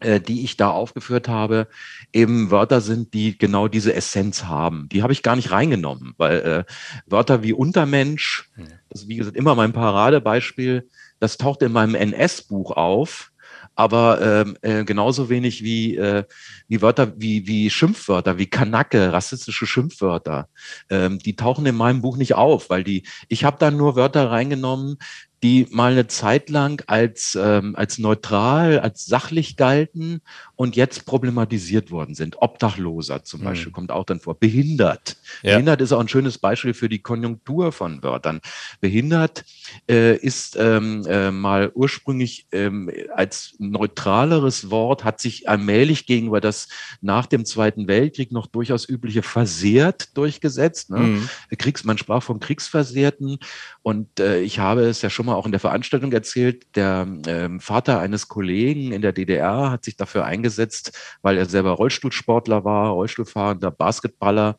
die 0.03 0.45
ich 0.45 0.57
da 0.57 0.71
aufgeführt 0.71 1.29
habe, 1.29 1.69
eben 2.13 2.51
Wörter 2.51 2.81
sind, 2.81 3.15
die 3.15 3.39
genau 3.39 3.69
diese 3.69 3.95
Essenz 3.95 4.45
haben. 4.45 4.89
Die 4.91 5.03
habe 5.03 5.13
ich 5.13 5.23
gar 5.23 5.37
nicht 5.37 5.51
reingenommen, 5.51 6.15
weil 6.17 6.39
äh, 6.39 6.65
Wörter 7.07 7.43
wie 7.43 7.53
Untermensch, 7.53 8.51
das 8.89 9.03
ist 9.03 9.09
wie 9.09 9.17
gesagt 9.17 9.37
immer 9.37 9.55
mein 9.55 9.73
Paradebeispiel, 9.73 10.89
das 11.21 11.37
taucht 11.37 11.63
in 11.63 11.73
meinem 11.73 11.95
NS-Buch 11.95 12.73
auf, 12.73 13.33
aber 13.75 14.21
ähm, 14.21 14.57
äh, 14.63 14.85
genauso 14.85 15.31
wenig 15.31 15.63
wie, 15.63 15.97
äh, 15.97 16.25
wie 16.69 16.83
Wörter 16.83 17.13
wie, 17.17 17.47
wie 17.47 17.71
Schimpfwörter, 17.71 18.39
wie 18.39 18.47
Kanacke, 18.47 19.13
rassistische 19.13 19.67
Schimpfwörter, 19.67 20.49
ähm, 20.91 21.19
die 21.19 21.37
tauchen 21.37 21.65
in 21.67 21.77
meinem 21.77 22.03
Buch 22.03 22.17
nicht 22.17 22.35
auf, 22.35 22.71
weil 22.71 22.85
die, 22.85 23.05
ich 23.29 23.45
habe 23.45 23.57
da 23.59 23.71
nur 23.71 23.97
Wörter 23.97 24.31
reingenommen, 24.31 24.99
die 25.43 25.67
mal 25.71 25.93
eine 25.93 26.07
Zeit 26.07 26.51
lang 26.51 26.85
als, 26.87 27.37
ähm, 27.41 27.75
als 27.75 27.99
neutral, 27.99 28.79
als 28.79 29.07
sachlich 29.07 29.57
galten 29.57 30.21
und 30.55 30.77
jetzt 30.77 31.05
problematisiert 31.05 31.91
worden 31.91 32.15
sind. 32.15 32.37
Obdachloser 32.41 33.25
zum 33.25 33.41
mhm. 33.41 33.45
Beispiel 33.45 33.73
kommt 33.73 33.91
auch 33.91 34.05
dann 34.05 34.21
vor. 34.21 34.39
Behindert. 34.39 35.17
Ja. 35.43 35.55
Behindert 35.55 35.81
ist 35.81 35.93
auch 35.93 36.01
ein 36.01 36.09
schönes 36.09 36.39
Beispiel 36.39 36.75
für 36.75 36.89
die 36.89 37.01
Konjunktur 37.01 37.73
von 37.73 38.03
Wörtern. 38.05 38.41
Behindert 38.81 39.45
äh, 39.91 40.17
ist 40.17 40.57
ähm, 40.57 41.05
äh, 41.09 41.33
mal 41.33 41.73
ursprünglich 41.75 42.47
ähm, 42.53 42.89
als 43.15 43.57
neutraleres 43.59 44.71
Wort, 44.71 45.03
hat 45.03 45.21
sich 45.21 45.49
allmählich 45.49 46.07
gegenüber 46.07 46.41
das 46.41 46.69
nach 47.01 47.27
dem 47.27 47.45
Zweiten 47.45 47.89
Weltkrieg 47.89 48.31
noch 48.31 48.47
durchaus 48.47 48.89
übliche 48.89 49.23
versehrt 49.23 50.17
durchgesetzt. 50.17 50.91
Ne? 50.91 50.99
Mhm. 50.99 51.29
Kriegs, 51.59 51.83
man 51.83 51.99
sprach 51.99 52.23
von 52.23 52.39
Kriegsversehrten 52.39 53.39
und 53.83 54.21
äh, 54.21 54.41
ich 54.41 54.61
habe 54.61 54.83
es 54.83 55.03
ja 55.03 55.11
schon 55.11 55.27
mal 55.27 55.32
auch 55.37 55.47
in 55.47 55.53
der 55.53 55.61
Veranstaltung 55.61 56.13
erzählt, 56.13 56.67
der 56.77 57.07
ähm, 57.27 57.61
Vater 57.61 58.01
eines 58.01 58.29
Kollegen 58.29 58.93
in 58.93 59.03
der 59.03 59.13
DDR 59.13 59.71
hat 59.71 59.85
sich 59.85 59.97
dafür 59.97 60.25
eingesetzt, 60.25 60.99
weil 61.23 61.37
er 61.39 61.47
selber 61.47 61.73
Rollstuhlsportler 61.73 62.65
war, 62.65 62.91
Rollstuhlfahrender 62.91 63.71
Basketballer, 63.71 64.59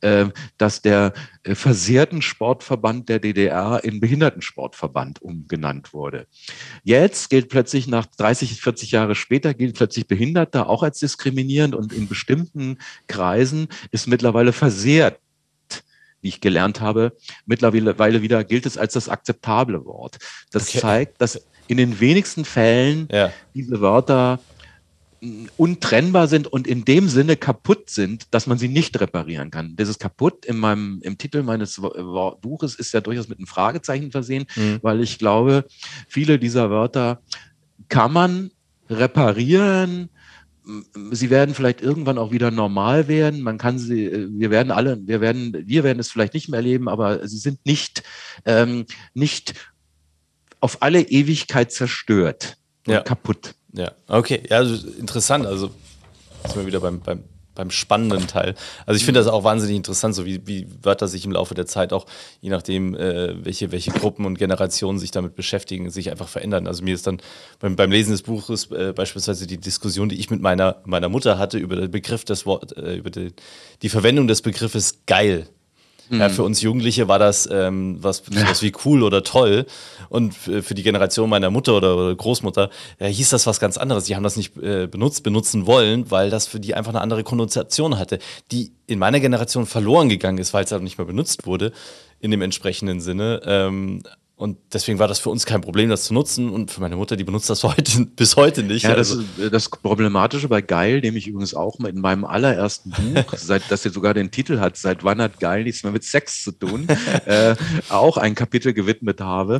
äh, 0.00 0.26
dass 0.56 0.82
der 0.82 1.12
äh, 1.42 1.54
versehrten 1.54 2.22
Sportverband 2.22 3.08
der 3.08 3.18
DDR 3.18 3.82
in 3.84 4.00
Behindertensportverband 4.00 5.22
umgenannt 5.22 5.92
wurde. 5.92 6.26
Jetzt 6.82 7.30
gilt 7.30 7.48
plötzlich 7.48 7.88
nach 7.88 8.06
30, 8.06 8.60
40 8.60 8.90
Jahre 8.92 9.14
später 9.14 9.54
gilt 9.54 9.76
plötzlich 9.76 10.06
Behinderter 10.06 10.68
auch 10.68 10.82
als 10.82 10.98
diskriminierend 10.98 11.74
und 11.74 11.92
in 11.92 12.08
bestimmten 12.08 12.78
Kreisen 13.06 13.68
ist 13.90 14.06
mittlerweile 14.06 14.52
versehrt 14.52 15.20
wie 16.20 16.28
ich 16.28 16.40
gelernt 16.40 16.80
habe, 16.80 17.12
mittlerweile 17.46 18.22
wieder 18.22 18.44
gilt 18.44 18.66
es 18.66 18.78
als 18.78 18.94
das 18.94 19.08
akzeptable 19.08 19.84
Wort. 19.84 20.18
Das 20.50 20.68
okay. 20.68 20.80
zeigt, 20.80 21.20
dass 21.20 21.40
in 21.66 21.76
den 21.76 22.00
wenigsten 22.00 22.44
Fällen 22.44 23.08
ja. 23.10 23.32
diese 23.54 23.80
Wörter 23.80 24.40
untrennbar 25.56 26.28
sind 26.28 26.46
und 26.46 26.66
in 26.66 26.84
dem 26.84 27.08
Sinne 27.08 27.36
kaputt 27.36 27.90
sind, 27.90 28.32
dass 28.32 28.46
man 28.46 28.56
sie 28.56 28.68
nicht 28.68 29.00
reparieren 29.00 29.50
kann. 29.50 29.74
Dieses 29.76 29.98
kaputt 29.98 30.44
in 30.46 30.58
meinem, 30.58 31.00
im 31.02 31.18
Titel 31.18 31.42
meines 31.42 31.80
Buches 32.40 32.76
ist 32.76 32.92
ja 32.94 33.00
durchaus 33.00 33.28
mit 33.28 33.38
einem 33.38 33.48
Fragezeichen 33.48 34.12
versehen, 34.12 34.46
mhm. 34.54 34.78
weil 34.82 35.00
ich 35.00 35.18
glaube, 35.18 35.64
viele 36.08 36.38
dieser 36.38 36.70
Wörter 36.70 37.20
kann 37.88 38.12
man 38.12 38.52
reparieren, 38.88 40.08
sie 41.12 41.30
werden 41.30 41.54
vielleicht 41.54 41.80
irgendwann 41.80 42.18
auch 42.18 42.30
wieder 42.30 42.50
normal 42.50 43.08
werden. 43.08 43.40
Man 43.40 43.58
kann 43.58 43.78
sie, 43.78 44.06
äh, 44.06 44.28
wir 44.30 44.50
werden 44.50 44.70
alle, 44.70 44.98
wir 45.06 45.20
werden, 45.20 45.56
wir 45.66 45.84
werden 45.84 45.98
es 45.98 46.10
vielleicht 46.10 46.34
nicht 46.34 46.48
mehr 46.48 46.58
erleben, 46.58 46.88
aber 46.88 47.26
sie 47.26 47.38
sind 47.38 47.64
nicht, 47.64 48.02
ähm, 48.44 48.86
nicht 49.14 49.54
auf 50.60 50.82
alle 50.82 51.02
Ewigkeit 51.02 51.72
zerstört 51.72 52.56
ja. 52.86 53.00
kaputt. 53.00 53.54
Ja, 53.72 53.92
okay, 54.08 54.42
ja, 54.48 54.58
also 54.58 54.88
interessant. 54.88 55.46
Also 55.46 55.70
sind 56.44 56.56
wir 56.56 56.66
wieder 56.66 56.80
beim, 56.80 57.00
beim 57.00 57.24
beim 57.58 57.70
spannenden 57.72 58.28
Teil. 58.28 58.54
Also 58.86 58.96
ich 58.96 59.04
finde 59.04 59.18
das 59.18 59.26
auch 59.26 59.42
wahnsinnig 59.42 59.76
interessant, 59.76 60.14
so 60.14 60.24
wie, 60.24 60.46
wie 60.46 60.68
Wörter 60.80 61.08
sich 61.08 61.24
im 61.24 61.32
Laufe 61.32 61.54
der 61.54 61.66
Zeit 61.66 61.92
auch, 61.92 62.06
je 62.40 62.50
nachdem, 62.50 62.94
äh, 62.94 63.44
welche, 63.44 63.72
welche 63.72 63.90
Gruppen 63.90 64.24
und 64.26 64.38
Generationen 64.38 65.00
sich 65.00 65.10
damit 65.10 65.34
beschäftigen, 65.34 65.90
sich 65.90 66.12
einfach 66.12 66.28
verändern. 66.28 66.68
Also 66.68 66.84
mir 66.84 66.94
ist 66.94 67.08
dann 67.08 67.20
beim, 67.58 67.74
beim 67.74 67.90
Lesen 67.90 68.12
des 68.12 68.22
Buches 68.22 68.70
äh, 68.70 68.92
beispielsweise 68.94 69.48
die 69.48 69.58
Diskussion, 69.58 70.08
die 70.08 70.20
ich 70.20 70.30
mit 70.30 70.40
meiner, 70.40 70.76
meiner 70.84 71.08
Mutter 71.08 71.36
hatte 71.36 71.58
über 71.58 71.74
den 71.74 71.90
Begriff 71.90 72.24
des 72.24 72.46
Wort, 72.46 72.76
äh, 72.76 72.94
über 72.94 73.10
die, 73.10 73.32
die 73.82 73.88
Verwendung 73.88 74.28
des 74.28 74.40
Begriffes 74.40 75.00
geil 75.06 75.48
Mhm. 76.08 76.20
Ja, 76.20 76.28
für 76.28 76.42
uns 76.42 76.60
Jugendliche 76.62 77.08
war 77.08 77.18
das 77.18 77.48
ähm, 77.50 77.98
was, 78.00 78.22
was 78.30 78.62
wie 78.62 78.72
cool 78.84 79.02
oder 79.02 79.22
toll. 79.22 79.66
Und 80.08 80.34
für 80.34 80.74
die 80.74 80.82
Generation 80.82 81.28
meiner 81.28 81.50
Mutter 81.50 81.76
oder, 81.76 82.14
Großmutter 82.14 82.70
äh, 82.98 83.08
hieß 83.08 83.30
das 83.30 83.46
was 83.46 83.60
ganz 83.60 83.76
anderes. 83.76 84.04
Die 84.04 84.16
haben 84.16 84.22
das 84.22 84.36
nicht 84.36 84.56
äh, 84.56 84.86
benutzt, 84.86 85.22
benutzen 85.22 85.66
wollen, 85.66 86.10
weil 86.10 86.30
das 86.30 86.46
für 86.46 86.60
die 86.60 86.74
einfach 86.74 86.92
eine 86.92 87.02
andere 87.02 87.24
Konnotation 87.24 87.98
hatte, 87.98 88.18
die 88.50 88.72
in 88.86 88.98
meiner 88.98 89.20
Generation 89.20 89.66
verloren 89.66 90.08
gegangen 90.08 90.38
ist, 90.38 90.54
weil 90.54 90.64
es 90.64 90.72
halt 90.72 90.82
nicht 90.82 90.98
mehr 90.98 91.06
benutzt 91.06 91.46
wurde 91.46 91.72
in 92.20 92.30
dem 92.30 92.42
entsprechenden 92.42 93.00
Sinne. 93.00 93.42
Ähm, 93.44 94.02
und 94.38 94.56
deswegen 94.72 95.00
war 95.00 95.08
das 95.08 95.18
für 95.18 95.30
uns 95.30 95.46
kein 95.46 95.62
Problem, 95.62 95.88
das 95.88 96.04
zu 96.04 96.14
nutzen. 96.14 96.50
Und 96.50 96.70
für 96.70 96.80
meine 96.80 96.94
Mutter, 96.94 97.16
die 97.16 97.24
benutzt 97.24 97.50
das 97.50 97.64
heute, 97.64 98.06
bis 98.06 98.36
heute 98.36 98.62
nicht. 98.62 98.84
Ja, 98.84 98.94
das, 98.94 99.10
also. 99.10 99.24
ist 99.36 99.52
das 99.52 99.68
Problematische 99.68 100.46
bei 100.46 100.62
Geil, 100.62 101.00
dem 101.00 101.16
ich 101.16 101.26
übrigens 101.26 101.54
auch 101.54 101.80
in 101.80 102.00
meinem 102.00 102.24
allerersten 102.24 102.90
Buch, 102.90 103.32
seit 103.36 103.68
das 103.68 103.82
jetzt 103.82 103.94
sogar 103.94 104.14
den 104.14 104.30
Titel 104.30 104.60
hat, 104.60 104.76
seit 104.76 105.02
wann 105.02 105.20
hat 105.20 105.40
Geil 105.40 105.64
nichts 105.64 105.82
mehr 105.82 105.90
mit 105.90 106.04
Sex 106.04 106.44
zu 106.44 106.52
tun, 106.52 106.86
äh, 107.26 107.56
auch 107.88 108.16
ein 108.16 108.36
Kapitel 108.36 108.72
gewidmet 108.72 109.20
habe, 109.20 109.58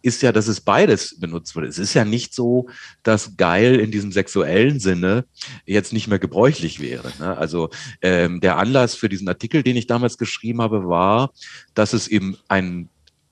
ist 0.00 0.22
ja, 0.22 0.30
dass 0.30 0.46
es 0.46 0.60
beides 0.60 1.18
benutzt 1.18 1.56
wurde. 1.56 1.66
Es 1.66 1.80
ist 1.80 1.94
ja 1.94 2.04
nicht 2.04 2.32
so, 2.32 2.68
dass 3.02 3.36
Geil 3.36 3.80
in 3.80 3.90
diesem 3.90 4.12
sexuellen 4.12 4.78
Sinne 4.78 5.24
jetzt 5.66 5.92
nicht 5.92 6.06
mehr 6.06 6.20
gebräuchlich 6.20 6.78
wäre. 6.78 7.10
Ne? 7.18 7.36
Also 7.36 7.70
ähm, 8.00 8.40
der 8.40 8.58
Anlass 8.58 8.94
für 8.94 9.08
diesen 9.08 9.26
Artikel, 9.26 9.64
den 9.64 9.74
ich 9.74 9.88
damals 9.88 10.18
geschrieben 10.18 10.62
habe, 10.62 10.86
war, 10.86 11.32
dass 11.74 11.94
es 11.94 12.06
eben 12.06 12.36
ein 12.46 12.90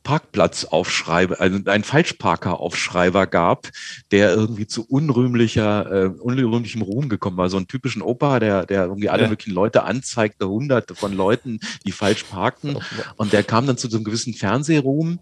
Parkplatzaufschreiber, 0.09 1.39
also 1.39 1.59
ein 1.67 1.85
Falschparker-Aufschreiber 1.85 3.27
gab, 3.27 3.69
der 4.11 4.31
irgendwie 4.31 4.67
zu 4.67 4.87
unrühmlicher, 4.89 5.93
äh, 5.93 6.07
unrühmlichem 6.07 6.81
Ruhm 6.81 7.11
gekommen 7.11 7.37
war. 7.37 7.51
So 7.51 7.59
einen 7.59 7.69
typischen 7.69 8.01
Opa, 8.01 8.41
der, 8.41 8.65
der 8.65 8.85
irgendwie 8.85 9.11
alle 9.11 9.25
ja. 9.25 9.29
möglichen 9.29 9.53
Leute 9.53 9.83
anzeigte, 9.83 10.49
hunderte 10.49 10.95
von 10.95 11.13
Leuten, 11.13 11.61
die 11.85 11.93
falsch 11.93 12.23
parkten. 12.23 12.79
Und 13.17 13.35
der 13.35 13.43
kam 13.43 13.67
dann 13.67 13.77
zu 13.77 13.91
so 13.91 13.99
einem 13.99 14.05
gewissen 14.05 14.33
Fernsehruhm 14.33 15.19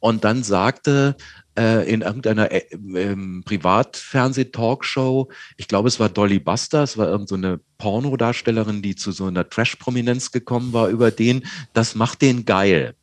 und 0.00 0.24
dann 0.24 0.42
sagte, 0.42 1.14
äh, 1.56 1.88
in 1.88 2.00
irgendeiner 2.00 2.50
äh, 2.50 2.64
ähm, 2.72 3.44
Privatfernseh-Talkshow, 3.46 5.30
ich 5.56 5.68
glaube, 5.68 5.86
es 5.86 6.00
war 6.00 6.08
Dolly 6.08 6.40
Buster, 6.40 6.82
es 6.82 6.98
war 6.98 7.06
irgendeine 7.06 7.58
so 7.58 7.62
Pornodarstellerin, 7.78 8.82
die 8.82 8.96
zu 8.96 9.12
so 9.12 9.26
einer 9.26 9.48
Trash-Prominenz 9.48 10.32
gekommen 10.32 10.72
war 10.72 10.88
über 10.88 11.12
den, 11.12 11.44
das 11.72 11.94
macht 11.94 12.20
den 12.20 12.44
geil. 12.44 12.96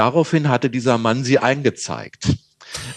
Daraufhin 0.00 0.48
hatte 0.48 0.70
dieser 0.70 0.96
Mann 0.96 1.24
sie 1.24 1.38
eingezeigt. 1.40 2.34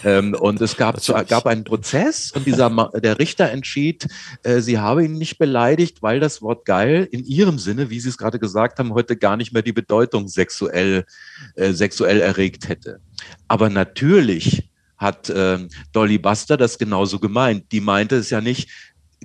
Ähm, 0.04 0.34
und 0.34 0.58
es 0.62 0.78
gab, 0.78 0.98
gab 1.28 1.46
einen 1.46 1.62
Prozess 1.62 2.32
und 2.32 2.46
dieser 2.46 2.70
der 2.94 3.18
Richter 3.18 3.50
entschied, 3.50 4.08
äh, 4.42 4.60
sie 4.60 4.78
habe 4.78 5.04
ihn 5.04 5.12
nicht 5.12 5.36
beleidigt, 5.36 6.00
weil 6.00 6.18
das 6.18 6.40
Wort 6.40 6.64
geil 6.64 7.06
in 7.10 7.22
ihrem 7.22 7.58
Sinne, 7.58 7.90
wie 7.90 8.00
Sie 8.00 8.08
es 8.08 8.16
gerade 8.16 8.38
gesagt 8.38 8.78
haben, 8.78 8.94
heute 8.94 9.18
gar 9.18 9.36
nicht 9.36 9.52
mehr 9.52 9.60
die 9.60 9.74
Bedeutung 9.74 10.28
sexuell, 10.28 11.04
äh, 11.56 11.72
sexuell 11.72 12.22
erregt 12.22 12.70
hätte. 12.70 13.00
Aber 13.48 13.68
natürlich 13.68 14.70
hat 14.96 15.28
äh, 15.28 15.58
Dolly 15.92 16.16
Buster 16.16 16.56
das 16.56 16.78
genauso 16.78 17.18
gemeint. 17.18 17.70
Die 17.70 17.82
meinte 17.82 18.16
es 18.16 18.30
ja 18.30 18.40
nicht, 18.40 18.70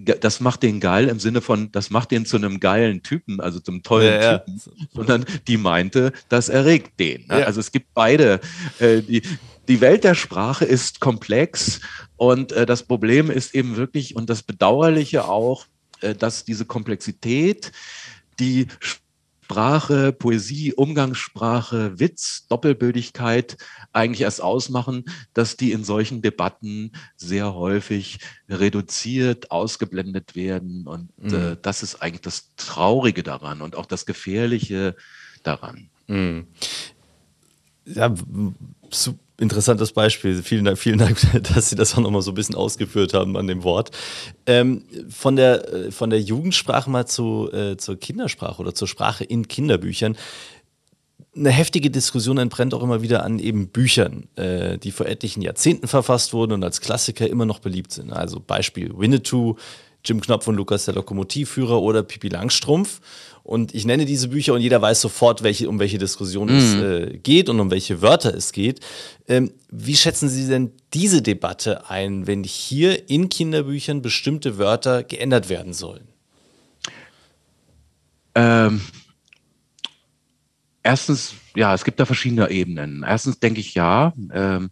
das 0.04 0.40
macht 0.40 0.64
den 0.64 0.80
geil 0.80 1.08
im 1.08 1.20
Sinne 1.20 1.42
von, 1.42 1.72
das 1.72 1.90
macht 1.90 2.12
den 2.12 2.26
zu 2.26 2.38
einem 2.38 2.60
geilen 2.60 3.04
Typen, 3.04 3.40
also 3.40 3.60
zum 3.60 3.84
tollen 3.84 4.22
ja, 4.22 4.38
Typen, 4.40 4.62
ja. 4.66 4.88
sondern 4.94 5.26
die 5.48 5.58
meinte, 5.58 6.14
das 6.30 6.50
erregt 6.50 7.00
den. 7.00 7.28
Ne? 7.28 7.42
Ja. 7.42 7.46
Also 7.46 7.60
es 7.60 7.72
gibt 7.72 7.94
beide. 7.94 8.40
Äh, 8.80 9.02
die, 9.02 9.22
die 9.68 9.82
Welt 9.82 10.04
der 10.04 10.16
Sprache 10.16 10.66
ist 10.66 11.00
komplex 11.00 11.82
und 12.18 12.52
äh, 12.52 12.66
das 12.66 12.84
Problem 12.84 13.30
ist 13.30 13.54
eben 13.54 13.76
wirklich 13.76 14.16
und 14.16 14.30
das 14.30 14.42
Bedauerliche 14.44 15.26
auch, 15.26 15.66
äh, 16.02 16.16
dass 16.16 16.44
diese 16.44 16.66
Komplexität, 16.66 17.72
die 18.40 18.68
Sprache, 19.50 20.14
Poesie, 20.14 20.76
Umgangssprache, 20.76 22.00
Witz, 22.00 22.46
Doppelbödigkeit 22.50 23.58
eigentlich 23.92 24.22
erst 24.22 24.44
ausmachen, 24.44 25.06
dass 25.34 25.58
die 25.58 25.72
in 25.72 25.84
solchen 25.84 26.22
Debatten 26.22 26.92
sehr 27.16 27.56
häufig 27.56 28.20
reduziert, 28.48 29.50
ausgeblendet 29.50 30.36
werden. 30.36 30.86
Und 30.86 31.10
mhm. 31.18 31.34
äh, 31.34 31.58
das 31.60 31.82
ist 31.82 31.96
eigentlich 31.96 32.22
das 32.22 32.54
Traurige 32.58 33.24
daran 33.24 33.64
und 33.64 33.76
auch 33.76 33.88
das 33.88 34.06
Gefährliche 34.06 34.96
daran. 35.42 35.90
Mhm. 36.06 36.46
Ja, 37.86 38.14
interessantes 39.40 39.92
Beispiel. 39.94 40.42
Vielen 40.44 40.66
Dank, 40.66 40.78
vielen 40.78 41.00
Dank, 41.00 41.20
dass 41.54 41.70
Sie 41.70 41.76
das 41.76 41.96
auch 41.96 42.02
nochmal 42.02 42.22
so 42.22 42.32
ein 42.32 42.36
bisschen 42.36 42.56
ausgeführt 42.56 43.14
haben 43.14 43.38
an 43.38 43.48
dem 43.48 43.64
Wort. 43.64 43.92
Ähm, 44.46 44.84
von, 45.10 45.36
der, 45.36 45.74
äh, 45.74 45.92
von 45.92 46.10
der 46.10 46.22
Jugendsprache 46.22 46.90
mal 46.90 47.06
zu, 47.06 47.52
äh, 47.52 47.78
zur 47.78 48.00
Kindersprache 48.00 48.62
oder 48.62 48.74
zur 48.74 48.88
Sprache 48.88 49.24
in 49.24 49.48
Kinderbüchern. 49.48 50.18
Eine 51.36 51.52
heftige 51.52 51.90
Diskussion 51.92 52.38
entbrennt 52.38 52.74
auch 52.74 52.84
immer 52.84 53.02
wieder 53.02 53.24
an 53.24 53.40
eben 53.40 53.70
Büchern, 53.70 54.28
äh, 54.36 54.78
die 54.78 54.92
vor 54.92 55.06
etlichen 55.06 55.42
Jahrzehnten 55.42 55.88
verfasst 55.88 56.34
wurden 56.34 56.54
und 56.54 56.64
als 56.64 56.82
Klassiker 56.82 57.30
immer 57.30 57.46
noch 57.46 57.60
beliebt 57.60 57.92
sind. 57.92 58.12
Also 58.12 58.40
Beispiel 58.40 58.92
Winnetou, 58.98 59.56
Jim 60.04 60.22
Knopf 60.22 60.48
und 60.48 60.56
Lukas 60.56 60.86
der 60.86 60.96
Lokomotivführer 60.96 61.82
oder 61.82 62.04
Pippi 62.04 62.30
Langstrumpf. 62.30 63.02
Und 63.44 63.74
ich 63.74 63.86
nenne 63.86 64.06
diese 64.06 64.28
Bücher 64.28 64.54
und 64.54 64.62
jeder 64.62 64.82
weiß 64.82 65.02
sofort, 65.02 65.42
welche, 65.44 65.70
um 65.70 65.80
welche 65.80 65.98
Diskussion 65.98 66.50
mhm. 66.50 66.58
es 66.58 66.76
äh, 66.76 67.18
geht 67.18 67.50
und 67.50 67.60
um 67.60 67.72
welche 67.72 68.02
Wörter 68.02 68.34
es 68.34 68.52
geht. 68.52 68.80
Ähm, 69.28 69.52
wie 69.72 69.96
schätzen 69.96 70.30
Sie 70.30 70.48
denn 70.48 70.72
diese 70.94 71.22
Debatte 71.22 71.90
ein, 71.90 72.28
wenn 72.28 72.44
hier 72.44 73.10
in 73.10 73.30
Kinderbüchern 73.30 74.02
bestimmte 74.02 74.58
Wörter 74.58 75.04
geändert 75.04 75.50
werden 75.50 75.74
sollen? 75.74 76.08
Ähm, 78.36 78.82
erstens, 80.84 81.34
ja, 81.56 81.74
es 81.74 81.84
gibt 81.84 82.00
da 82.00 82.06
verschiedene 82.06 82.50
Ebenen. 82.52 83.04
Erstens 83.08 83.40
denke 83.40 83.60
ich 83.60 83.74
ja, 83.74 84.14
ähm, 84.32 84.70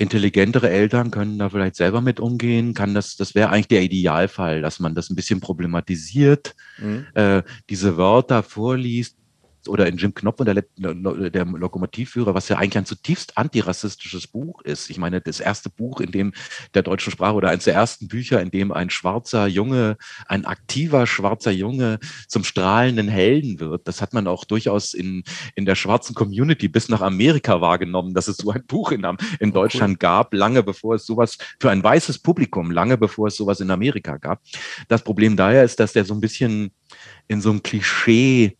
intelligentere 0.00 0.70
Eltern 0.70 1.10
können 1.10 1.38
da 1.38 1.50
vielleicht 1.50 1.76
selber 1.76 2.00
mit 2.00 2.20
umgehen, 2.20 2.72
kann 2.72 2.94
das, 2.94 3.16
das 3.16 3.34
wäre 3.34 3.50
eigentlich 3.50 3.68
der 3.68 3.82
Idealfall, 3.82 4.62
dass 4.62 4.80
man 4.80 4.94
das 4.94 5.10
ein 5.10 5.16
bisschen 5.16 5.40
problematisiert, 5.40 6.54
mhm. 6.78 7.06
äh, 7.14 7.42
diese 7.68 7.98
Wörter 7.98 8.42
vorliest, 8.42 9.18
oder 9.68 9.86
in 9.86 9.96
Jim 9.96 10.14
Knopf 10.14 10.40
und 10.40 10.46
der, 10.46 10.64
der 11.30 11.44
Lokomotivführer, 11.44 12.34
was 12.34 12.48
ja 12.48 12.56
eigentlich 12.56 12.78
ein 12.78 12.86
zutiefst 12.86 13.36
antirassistisches 13.36 14.26
Buch 14.26 14.62
ist. 14.62 14.90
Ich 14.90 14.98
meine, 14.98 15.20
das 15.20 15.40
erste 15.40 15.70
Buch, 15.70 16.00
in 16.00 16.12
dem 16.12 16.32
der 16.74 16.82
deutschen 16.82 17.12
Sprache 17.12 17.34
oder 17.34 17.50
eines 17.50 17.64
der 17.64 17.74
ersten 17.74 18.08
Bücher, 18.08 18.40
in 18.40 18.50
dem 18.50 18.72
ein 18.72 18.90
schwarzer 18.90 19.46
Junge, 19.46 19.96
ein 20.26 20.44
aktiver 20.44 21.06
schwarzer 21.06 21.50
Junge 21.50 21.98
zum 22.28 22.44
strahlenden 22.44 23.08
Helden 23.08 23.60
wird, 23.60 23.86
das 23.86 24.00
hat 24.00 24.14
man 24.14 24.26
auch 24.26 24.44
durchaus 24.44 24.94
in, 24.94 25.24
in 25.54 25.66
der 25.66 25.74
schwarzen 25.74 26.14
Community 26.14 26.68
bis 26.68 26.88
nach 26.88 27.00
Amerika 27.00 27.60
wahrgenommen, 27.60 28.14
dass 28.14 28.28
es 28.28 28.38
so 28.38 28.50
ein 28.50 28.64
Buch 28.66 28.92
in, 28.92 29.06
in 29.38 29.52
Deutschland 29.52 29.92
oh, 29.92 29.94
cool. 29.94 29.98
gab, 29.98 30.34
lange 30.34 30.62
bevor 30.62 30.94
es 30.94 31.06
sowas 31.06 31.38
für 31.58 31.70
ein 31.70 31.82
weißes 31.82 32.20
Publikum, 32.20 32.70
lange 32.70 32.96
bevor 32.96 33.28
es 33.28 33.36
sowas 33.36 33.60
in 33.60 33.70
Amerika 33.70 34.16
gab. 34.16 34.40
Das 34.88 35.02
Problem 35.02 35.36
daher 35.36 35.64
ist, 35.64 35.80
dass 35.80 35.92
der 35.92 36.04
so 36.04 36.14
ein 36.14 36.20
bisschen 36.20 36.70
in 37.28 37.40
so 37.40 37.50
einem 37.50 37.62
Klischee 37.62 38.56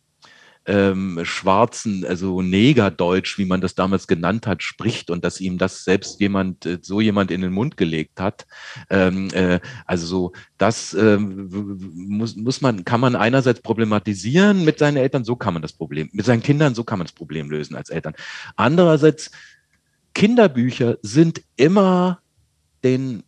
ähm, 0.66 1.20
schwarzen, 1.24 2.04
also 2.04 2.42
Negerdeutsch, 2.42 3.38
wie 3.38 3.44
man 3.44 3.60
das 3.60 3.74
damals 3.74 4.06
genannt 4.06 4.46
hat, 4.46 4.62
spricht 4.62 5.10
und 5.10 5.24
dass 5.24 5.40
ihm 5.40 5.58
das 5.58 5.84
selbst 5.84 6.20
jemand, 6.20 6.66
äh, 6.66 6.78
so 6.82 7.00
jemand 7.00 7.30
in 7.30 7.40
den 7.40 7.52
Mund 7.52 7.76
gelegt 7.76 8.20
hat. 8.20 8.46
Ähm, 8.90 9.28
äh, 9.32 9.60
also 9.86 10.06
so, 10.06 10.32
das 10.58 10.92
äh, 10.94 11.18
muss, 11.18 12.36
muss 12.36 12.60
man, 12.60 12.84
kann 12.84 13.00
man 13.00 13.16
einerseits 13.16 13.62
problematisieren 13.62 14.64
mit 14.64 14.78
seinen 14.78 14.98
Eltern, 14.98 15.24
so 15.24 15.34
kann 15.36 15.54
man 15.54 15.62
das 15.62 15.72
Problem, 15.72 16.10
mit 16.12 16.26
seinen 16.26 16.42
Kindern, 16.42 16.74
so 16.74 16.84
kann 16.84 16.98
man 16.98 17.06
das 17.06 17.14
Problem 17.14 17.50
lösen 17.50 17.74
als 17.74 17.90
Eltern. 17.90 18.14
Andererseits, 18.56 19.30
Kinderbücher 20.14 20.98
sind 21.02 21.42
immer 21.56 22.20
den 22.84 23.22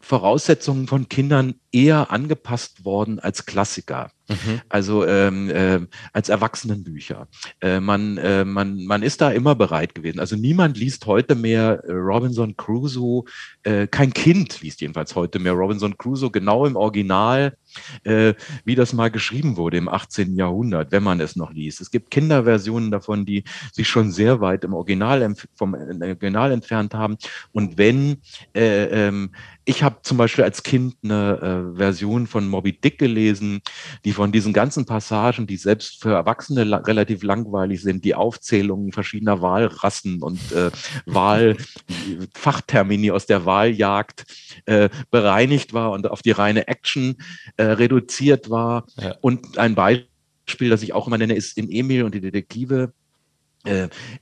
Voraussetzungen 0.00 0.86
von 0.86 1.08
Kindern 1.08 1.54
eher 1.72 2.10
angepasst 2.10 2.84
worden 2.84 3.18
als 3.20 3.46
Klassiker. 3.46 4.10
Mhm. 4.28 4.60
Also 4.68 5.06
ähm, 5.06 5.50
äh, 5.50 5.80
als 6.12 6.30
Erwachsenenbücher. 6.30 7.28
Äh, 7.60 7.80
man, 7.80 8.16
äh, 8.16 8.44
man, 8.44 8.84
man 8.86 9.02
ist 9.02 9.20
da 9.20 9.30
immer 9.30 9.54
bereit 9.54 9.94
gewesen. 9.94 10.18
Also 10.18 10.36
niemand 10.36 10.78
liest 10.78 11.06
heute 11.06 11.34
mehr 11.34 11.82
äh, 11.84 11.92
Robinson 11.92 12.56
Crusoe, 12.56 13.24
äh, 13.64 13.86
kein 13.86 14.14
Kind 14.14 14.62
liest 14.62 14.80
jedenfalls 14.80 15.14
heute 15.14 15.38
mehr 15.38 15.52
Robinson 15.52 15.96
Crusoe 15.98 16.30
genau 16.30 16.64
im 16.64 16.76
Original, 16.76 17.56
äh, 18.04 18.34
wie 18.64 18.74
das 18.74 18.94
mal 18.94 19.10
geschrieben 19.10 19.56
wurde 19.58 19.76
im 19.76 19.88
18. 19.88 20.36
Jahrhundert, 20.36 20.90
wenn 20.90 21.02
man 21.02 21.20
es 21.20 21.36
noch 21.36 21.52
liest. 21.52 21.82
Es 21.82 21.90
gibt 21.90 22.10
Kinderversionen 22.10 22.90
davon, 22.90 23.26
die 23.26 23.44
sich 23.72 23.88
schon 23.88 24.10
sehr 24.10 24.40
weit 24.40 24.64
im 24.64 24.72
Original 24.72 25.34
vom 25.54 25.74
Original 25.74 26.52
entfernt 26.52 26.94
haben. 26.94 27.16
Und 27.52 27.76
wenn 27.76 28.22
ähm, 28.54 29.30
ich 29.64 29.82
habe 29.82 29.96
zum 30.02 30.18
Beispiel 30.18 30.44
als 30.44 30.62
Kind 30.62 30.96
eine 31.02 31.72
Version 31.76 32.26
von 32.26 32.46
Moby 32.48 32.78
Dick 32.78 32.98
gelesen, 32.98 33.62
die 34.04 34.12
von 34.12 34.32
diesen 34.32 34.52
ganzen 34.52 34.84
Passagen, 34.84 35.46
die 35.46 35.56
selbst 35.56 36.02
für 36.02 36.12
Erwachsene 36.12 36.64
la 36.64 36.76
relativ 36.78 37.22
langweilig 37.22 37.80
sind, 37.82 38.04
die 38.04 38.14
Aufzählungen 38.14 38.92
verschiedener 38.92 39.40
Wahlrassen 39.40 40.22
und 40.22 40.52
äh, 40.52 40.70
Wahlfachtermini 41.06 43.10
aus 43.10 43.24
der 43.26 43.46
Wahljagd 43.46 44.24
äh, 44.66 44.90
bereinigt 45.10 45.72
war 45.72 45.92
und 45.92 46.10
auf 46.10 46.20
die 46.22 46.32
reine 46.32 46.68
Action 46.68 47.16
äh, 47.56 47.64
reduziert 47.64 48.50
war. 48.50 48.86
Ja. 49.00 49.14
Und 49.20 49.58
ein 49.58 49.74
Beispiel, 49.74 50.68
das 50.68 50.82
ich 50.82 50.92
auch 50.92 51.06
immer 51.06 51.18
nenne, 51.18 51.34
ist 51.34 51.56
in 51.56 51.70
Emil 51.70 52.02
und 52.02 52.14
die 52.14 52.20
Detektive 52.20 52.84
äh, 52.84 52.88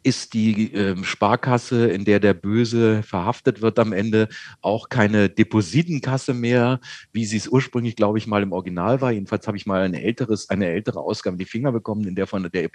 ist 0.03 0.35
die 0.35 0.73
äh, 0.73 1.03
Sparkasse, 1.05 1.89
in 1.89 2.05
der 2.05 2.21
der 2.21 2.35
Böse 2.35 3.03
verhaftet 3.03 3.61
wird 3.61 3.79
am 3.79 3.93
Ende, 3.93 4.29
auch 4.61 4.89
keine 4.89 5.29
Depositenkasse 5.29 6.33
mehr, 6.33 6.81
wie 7.13 7.25
sie 7.25 7.37
es 7.37 7.49
ursprünglich, 7.49 7.97
glaube 7.97 8.19
ich, 8.19 8.27
mal 8.27 8.43
im 8.43 8.53
Original 8.53 9.01
war. 9.01 9.13
Jedenfalls 9.13 9.47
habe 9.47 9.57
ich 9.57 9.67
mal 9.67 9.83
ein 9.83 9.95
älteres, 9.95 10.49
eine 10.49 10.69
ältere 10.69 11.01
Ausgabe 11.01 11.35
in 11.35 11.39
die 11.39 11.45
Finger 11.45 11.73
bekommen, 11.73 12.07
in 12.07 12.15
der 12.15 12.27
von 12.27 12.49
der, 12.53 12.71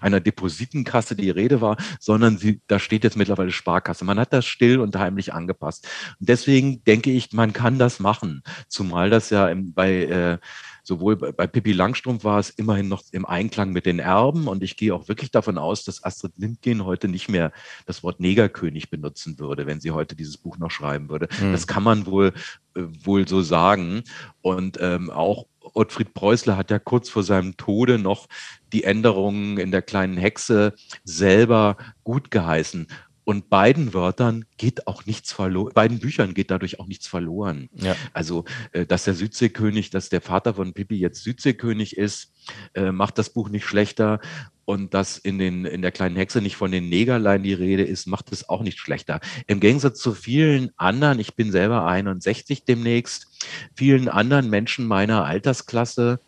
einer 0.00 0.20
Depositenkasse 0.20 1.16
die 1.16 1.30
Rede 1.30 1.60
war, 1.60 1.76
sondern 1.98 2.36
sie, 2.36 2.60
da 2.66 2.78
steht 2.78 3.04
jetzt 3.04 3.16
mittlerweile 3.16 3.50
Sparkasse. 3.50 4.04
Man 4.04 4.18
hat 4.18 4.32
das 4.32 4.44
still 4.46 4.80
und 4.80 4.96
heimlich 4.96 5.32
angepasst. 5.32 5.88
Und 6.20 6.28
deswegen 6.28 6.84
denke 6.84 7.10
ich, 7.10 7.32
man 7.32 7.52
kann 7.52 7.78
das 7.78 8.00
machen, 8.00 8.42
zumal 8.68 9.10
das 9.10 9.30
ja 9.30 9.48
im, 9.48 9.72
bei 9.72 10.04
äh, 10.04 10.38
sowohl 10.82 11.16
bei 11.16 11.46
Pippi 11.46 11.72
Langstrumpf 11.72 12.24
war 12.24 12.38
es 12.38 12.50
immerhin 12.50 12.88
noch 12.88 13.02
im 13.12 13.24
Einklang 13.24 13.70
mit 13.70 13.86
den 13.86 13.98
Erben 13.98 14.48
und 14.48 14.62
ich 14.62 14.76
gehe 14.76 14.94
auch 14.94 15.08
wirklich 15.08 15.30
davon 15.30 15.58
aus, 15.58 15.84
dass 15.84 16.02
Astrid 16.04 16.32
Lindgren 16.36 16.84
heute 16.84 17.08
nicht 17.08 17.28
mehr 17.28 17.52
das 17.86 18.02
Wort 18.02 18.20
Negerkönig 18.20 18.90
benutzen 18.90 19.38
würde, 19.38 19.66
wenn 19.66 19.80
sie 19.80 19.92
heute 19.92 20.16
dieses 20.16 20.36
Buch 20.36 20.58
noch 20.58 20.70
schreiben 20.70 21.08
würde. 21.08 21.28
Mhm. 21.40 21.52
Das 21.52 21.66
kann 21.66 21.82
man 21.82 22.06
wohl, 22.06 22.32
äh, 22.74 22.82
wohl 23.04 23.28
so 23.28 23.42
sagen. 23.42 24.02
Und 24.40 24.78
ähm, 24.80 25.10
auch 25.10 25.46
Ottfried 25.74 26.14
Preußler 26.14 26.56
hat 26.56 26.70
ja 26.70 26.78
kurz 26.78 27.08
vor 27.08 27.22
seinem 27.22 27.56
Tode 27.56 27.98
noch 27.98 28.26
die 28.72 28.84
Änderungen 28.84 29.58
in 29.58 29.70
der 29.70 29.82
kleinen 29.82 30.16
Hexe 30.16 30.74
selber 31.04 31.76
gut 32.04 32.30
geheißen. 32.30 32.88
Und 33.24 33.50
beiden 33.50 33.94
Wörtern 33.94 34.44
geht 34.56 34.86
auch 34.86 35.06
nichts 35.06 35.32
verloren, 35.32 35.72
beiden 35.74 36.00
Büchern 36.00 36.34
geht 36.34 36.50
dadurch 36.50 36.80
auch 36.80 36.86
nichts 36.86 37.06
verloren. 37.06 37.68
Ja. 37.74 37.94
Also, 38.12 38.44
äh, 38.72 38.84
dass 38.84 39.04
der 39.04 39.14
Südseekönig, 39.14 39.90
dass 39.90 40.08
der 40.08 40.20
Vater 40.20 40.54
von 40.54 40.72
Pippi 40.72 40.96
jetzt 40.96 41.22
Südseekönig 41.22 41.96
ist, 41.96 42.32
äh, 42.74 42.90
macht 42.90 43.18
das 43.18 43.30
Buch 43.30 43.48
nicht 43.48 43.64
schlechter. 43.64 44.20
Und 44.64 44.94
dass 44.94 45.18
in, 45.18 45.38
den, 45.38 45.64
in 45.64 45.82
der 45.82 45.90
kleinen 45.90 46.16
Hexe 46.16 46.40
nicht 46.40 46.56
von 46.56 46.70
den 46.70 46.88
Negerlein 46.88 47.42
die 47.42 47.52
Rede 47.52 47.82
ist, 47.82 48.06
macht 48.06 48.30
es 48.30 48.48
auch 48.48 48.62
nicht 48.62 48.78
schlechter. 48.78 49.20
Im 49.48 49.58
Gegensatz 49.58 49.98
zu 49.98 50.14
vielen 50.14 50.70
anderen, 50.76 51.18
ich 51.18 51.34
bin 51.34 51.50
selber 51.50 51.84
61 51.86 52.64
demnächst, 52.64 53.26
vielen 53.74 54.08
anderen 54.08 54.50
Menschen 54.50 54.86
meiner 54.86 55.24
Altersklasse, 55.24 56.20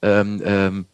ähm, 0.00 0.40
ähm, 0.44 0.86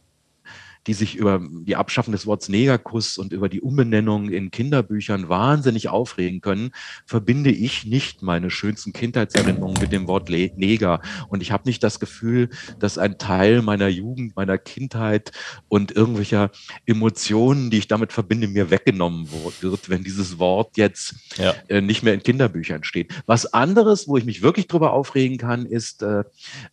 die 0.87 0.95
sich 0.95 1.16
über 1.16 1.40
die 1.40 1.77
Abschaffung 1.77 2.12
des 2.12 2.27
Wortes 2.27 2.49
Negerkuss 2.49 3.18
und 3.18 3.33
über 3.33 3.49
die 3.49 3.61
Umbenennung 3.61 4.31
in 4.31 4.51
Kinderbüchern 4.51 5.29
wahnsinnig 5.29 5.88
aufregen 5.88 6.40
können, 6.40 6.71
verbinde 7.07 7.51
ich 7.51 7.85
nicht 7.85 8.23
meine 8.23 8.51
schönsten 8.51 8.92
Kindheitserinnerungen 8.92 9.81
mit 9.81 9.92
dem 9.92 10.07
Wort 10.09 10.29
Neger. 10.29 11.01
Und 11.29 11.42
ich 11.42 11.53
habe 11.53 11.68
nicht 11.68 11.83
das 11.83 12.01
Gefühl, 12.01 12.49
dass 12.79 12.99
ein 12.99 13.18
Teil 13.18 13.62
meiner 13.62 13.88
Jugend, 13.88 14.35
meiner 14.37 14.59
Kindheit 14.59 15.33
und 15.68 15.92
irgendwelcher 15.92 16.51
Emotionen, 16.87 17.71
die 17.71 17.79
ich 17.79 17.88
damit 17.88 18.12
verbinde, 18.12 18.49
mir 18.49 18.71
weggenommen 18.71 19.29
wird, 19.61 19.88
wenn 19.88 20.03
dieses 20.05 20.38
Wort 20.38 20.77
jetzt 20.77 21.14
ja. 21.37 21.55
äh, 21.68 21.81
nicht 21.81 22.03
mehr 22.03 22.14
in 22.14 22.23
Kinderbüchern 22.23 22.85
steht. 22.85 23.12
Was 23.27 23.53
anderes, 23.53 24.09
wo 24.09 24.16
ich 24.16 24.25
mich 24.25 24.42
wirklich 24.42 24.66
drüber 24.66 24.92
aufregen 24.92 25.38
kann, 25.38 25.66
ist, 25.66 26.03
äh, 26.03 26.25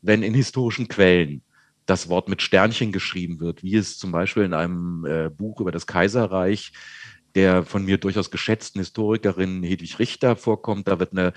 wenn 0.01 0.23
in 0.23 0.33
historischen 0.33 0.87
Quellen 0.87 1.43
das 1.89 2.09
Wort 2.09 2.29
mit 2.29 2.41
Sternchen 2.41 2.91
geschrieben 2.91 3.39
wird, 3.39 3.63
wie 3.63 3.75
es 3.75 3.97
zum 3.97 4.11
Beispiel 4.11 4.43
in 4.43 4.53
einem 4.53 5.05
äh, 5.05 5.29
Buch 5.29 5.59
über 5.59 5.71
das 5.71 5.87
Kaiserreich 5.87 6.71
der 7.35 7.63
von 7.63 7.85
mir 7.85 7.97
durchaus 7.97 8.31
geschätzten 8.31 8.79
Historikerin 8.79 9.63
Hedwig 9.63 9.99
Richter 9.99 10.35
vorkommt. 10.35 10.87
Da 10.87 10.99
wird 10.99 11.11
eine 11.11 11.33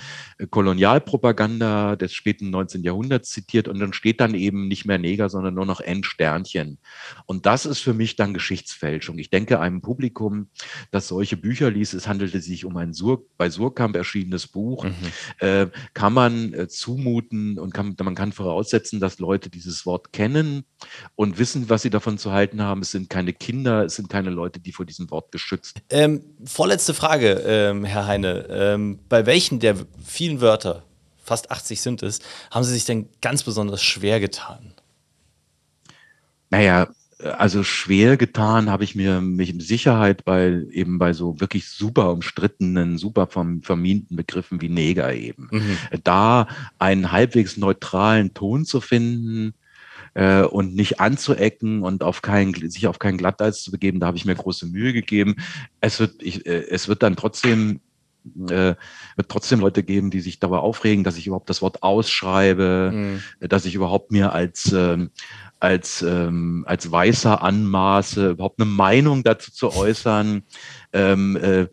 Kolonialpropaganda 0.50 1.96
des 1.96 2.12
späten 2.12 2.50
19. 2.50 2.82
Jahrhunderts 2.82 3.30
zitiert 3.30 3.68
und 3.68 3.78
dann 3.78 3.92
steht 3.92 4.20
dann 4.20 4.34
eben 4.34 4.68
nicht 4.68 4.84
mehr 4.84 4.98
Neger, 4.98 5.28
sondern 5.28 5.54
nur 5.54 5.66
noch 5.66 5.80
N-Sternchen. 5.80 6.78
Und 7.26 7.46
das 7.46 7.66
ist 7.66 7.80
für 7.80 7.94
mich 7.94 8.16
dann 8.16 8.34
Geschichtsfälschung. 8.34 9.18
Ich 9.18 9.30
denke, 9.30 9.60
einem 9.60 9.82
Publikum, 9.82 10.48
das 10.90 11.08
solche 11.08 11.36
Bücher 11.36 11.70
liest, 11.70 11.94
es 11.94 12.08
handelte 12.08 12.40
sich 12.40 12.64
um 12.64 12.76
ein 12.76 12.92
Sur 12.92 13.26
bei 13.36 13.50
Surkamp 13.50 13.96
erschienenes 13.96 14.46
Buch, 14.46 14.84
mhm. 14.84 14.94
äh, 15.38 15.66
kann 15.94 16.12
man 16.12 16.54
äh, 16.54 16.68
zumuten 16.68 17.58
und 17.58 17.74
kann, 17.74 17.94
man 18.02 18.14
kann 18.14 18.32
voraussetzen, 18.32 19.00
dass 19.00 19.18
Leute 19.18 19.50
dieses 19.50 19.86
Wort 19.86 20.12
kennen 20.12 20.64
und 21.14 21.38
wissen, 21.38 21.68
was 21.68 21.82
sie 21.82 21.90
davon 21.90 22.18
zu 22.18 22.32
halten 22.32 22.62
haben. 22.62 22.82
Es 22.82 22.90
sind 22.90 23.10
keine 23.10 23.32
Kinder, 23.32 23.84
es 23.84 23.96
sind 23.96 24.08
keine 24.08 24.30
Leute, 24.30 24.60
die 24.60 24.72
vor 24.72 24.86
diesem 24.86 25.10
Wort 25.10 25.32
geschützt 25.32 25.81
ähm, 25.90 26.22
vorletzte 26.44 26.94
Frage, 26.94 27.42
ähm, 27.46 27.84
Herr 27.84 28.06
Heine. 28.06 28.46
Ähm, 28.50 28.98
bei 29.08 29.26
welchen 29.26 29.60
der 29.60 29.76
vielen 30.04 30.40
Wörter, 30.40 30.84
fast 31.22 31.50
80 31.50 31.80
sind 31.80 32.02
es, 32.02 32.20
haben 32.50 32.64
Sie 32.64 32.72
sich 32.72 32.84
denn 32.84 33.08
ganz 33.20 33.42
besonders 33.42 33.82
schwer 33.82 34.20
getan? 34.20 34.74
Naja, 36.50 36.88
also 37.22 37.62
schwer 37.62 38.16
getan 38.16 38.68
habe 38.68 38.84
ich 38.84 38.94
mir 38.94 39.20
mich 39.20 39.52
mit 39.52 39.62
Sicherheit 39.62 40.24
bei 40.24 40.62
eben 40.70 40.98
bei 40.98 41.12
so 41.12 41.40
wirklich 41.40 41.68
super 41.68 42.10
umstrittenen, 42.10 42.98
super 42.98 43.26
verminten 43.26 44.16
Begriffen 44.16 44.60
wie 44.60 44.68
Neger 44.68 45.14
eben. 45.14 45.48
Mhm. 45.50 45.78
Da 46.04 46.48
einen 46.78 47.12
halbwegs 47.12 47.56
neutralen 47.56 48.34
Ton 48.34 48.64
zu 48.64 48.80
finden, 48.80 49.54
äh, 50.14 50.42
und 50.42 50.74
nicht 50.74 51.00
anzuecken 51.00 51.82
und 51.82 52.02
auf 52.02 52.22
kein, 52.22 52.54
sich 52.54 52.86
auf 52.86 52.98
kein 52.98 53.16
Glatteis 53.16 53.62
zu 53.62 53.70
begeben. 53.70 54.00
Da 54.00 54.06
habe 54.06 54.16
ich 54.16 54.24
mir 54.24 54.34
große 54.34 54.66
Mühe 54.66 54.92
gegeben. 54.92 55.36
Es 55.80 56.00
wird, 56.00 56.22
ich, 56.22 56.46
äh, 56.46 56.66
es 56.68 56.88
wird 56.88 57.02
dann 57.02 57.16
trotzdem 57.16 57.80
äh, 58.48 58.74
wird 59.16 59.28
trotzdem 59.28 59.60
Leute 59.60 59.82
geben, 59.82 60.10
die 60.10 60.20
sich 60.20 60.38
darüber 60.38 60.62
aufregen, 60.62 61.04
dass 61.04 61.16
ich 61.16 61.26
überhaupt 61.26 61.50
das 61.50 61.62
Wort 61.62 61.82
ausschreibe, 61.82 62.92
mhm. 62.94 63.48
dass 63.48 63.64
ich 63.64 63.74
überhaupt 63.74 64.12
mir 64.12 64.32
als 64.32 64.72
ähm, 64.72 65.10
als 65.58 66.02
ähm, 66.02 66.64
als 66.66 66.90
Weißer 66.90 67.42
anmaße, 67.42 68.30
überhaupt 68.30 68.60
eine 68.60 68.70
Meinung 68.70 69.22
dazu 69.22 69.52
zu 69.52 69.72
äußern. 69.72 70.42
Ähm, 70.92 71.36
äh, 71.36 71.66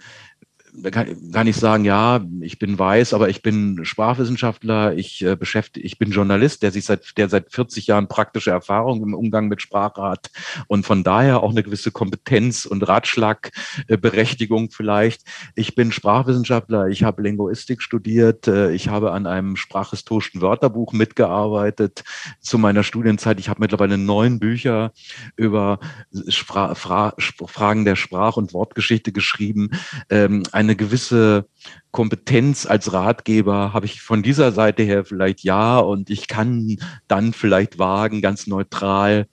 kann, 0.92 1.32
kann 1.32 1.48
ich 1.48 1.56
sagen, 1.56 1.86
ja, 1.86 2.22
ich 2.42 2.60
bin 2.60 2.78
weiß, 2.78 3.13
aber 3.13 3.30
ich 3.30 3.42
bin 3.42 3.84
Sprachwissenschaftler, 3.84 4.96
ich 4.96 5.24
äh, 5.24 5.36
beschäftige, 5.36 5.86
ich 5.86 5.98
bin 5.98 6.12
Journalist, 6.12 6.63
der 6.63 6.72
sich 6.72 6.86
seit, 6.86 7.18
der 7.18 7.30
seit 7.30 7.52
40 7.52 7.88
Jahren 7.88 8.08
praktische 8.08 8.52
Erfahrung 8.52 9.04
im 9.04 9.13
Umgang 9.13 9.48
mit 9.48 9.62
Sprache 9.62 10.02
hat 10.02 10.32
und 10.68 10.86
von 10.86 11.04
daher 11.04 11.44
auch 11.44 11.52
eine 11.52 11.63
gewisse 11.63 11.92
Kompetenz 11.92 12.65
und 12.65 12.88
Ratschlagberechtigung 12.88 14.72
vielleicht. 14.72 15.22
Ich 15.56 15.76
bin 15.76 15.92
Sprachwissenschaftler, 15.92 16.88
ich 16.88 17.04
habe 17.04 17.22
Linguistik 17.22 17.82
studiert, 17.82 18.48
äh, 18.48 18.72
ich 18.72 18.88
habe 18.88 19.12
an 19.12 19.28
einem 19.28 19.56
sprachhistorischen 19.56 20.42
Wörterbuch 20.42 20.94
mitgearbeitet 20.94 22.04
zu 22.39 22.58
meiner 22.58 22.84
Studienzeit. 22.84 23.39
Ich 23.39 23.50
habe 23.50 23.62
mittlerweile 23.62 23.98
neun 23.98 24.39
Bücher 24.39 24.92
über 25.36 25.80
Spra 26.28 26.76
Fra 26.76 27.13
Fragen 27.46 27.86
der 27.86 27.96
Sprach- 27.96 28.38
und 28.38 28.54
Wortgeschichte 28.54 29.12
geschrieben. 29.12 29.72
Ähm, 30.10 30.44
eine 30.52 30.69
gewisse 30.76 31.46
Kompetenz 31.92 32.66
als 32.66 32.94
Ratgeber 32.94 33.74
habe 33.74 33.86
ich 33.86 34.02
von 34.02 34.22
dieser 34.22 34.52
Seite 34.52 34.84
her 34.84 35.06
vielleicht 35.06 35.44
ja 35.44 35.80
und 35.80 36.10
ich 36.10 36.28
kann 36.28 36.78
dann 37.08 37.34
vielleicht 37.34 37.80
wagen, 37.80 38.22
ganz 38.22 38.48
neutral 38.48 39.28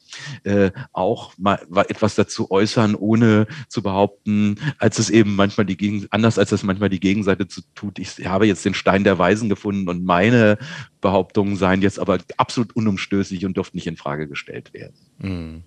äh, 0.44 0.70
auch 0.92 1.34
mal 1.36 1.60
etwas 1.88 2.14
dazu 2.14 2.50
äußern, 2.50 2.94
ohne 2.94 3.46
zu 3.68 3.82
behaupten, 3.82 4.56
als 4.78 4.98
es 4.98 5.10
eben 5.10 5.36
manchmal 5.36 5.66
die 5.66 5.76
Gegen 5.76 6.06
anders 6.10 6.38
als 6.38 6.52
es 6.52 6.62
manchmal 6.62 6.88
die 6.88 7.00
Gegenseite 7.00 7.46
zu 7.46 7.60
tut. 7.74 7.98
Ich 7.98 8.26
habe 8.26 8.46
jetzt 8.46 8.64
den 8.64 8.74
Stein 8.74 9.04
der 9.04 9.18
Weisen 9.18 9.48
gefunden 9.48 9.88
und 9.88 10.04
meine 10.04 10.58
Behauptungen 11.00 11.56
seien 11.56 11.82
jetzt 11.82 11.98
aber 11.98 12.18
absolut 12.36 12.74
unumstößlich 12.74 13.44
und 13.44 13.56
dürften 13.56 13.76
nicht 13.76 13.86
in 13.86 13.96
Frage 13.96 14.28
gestellt 14.28 14.72
werden. 14.72 14.94
Mhm. 15.18 15.62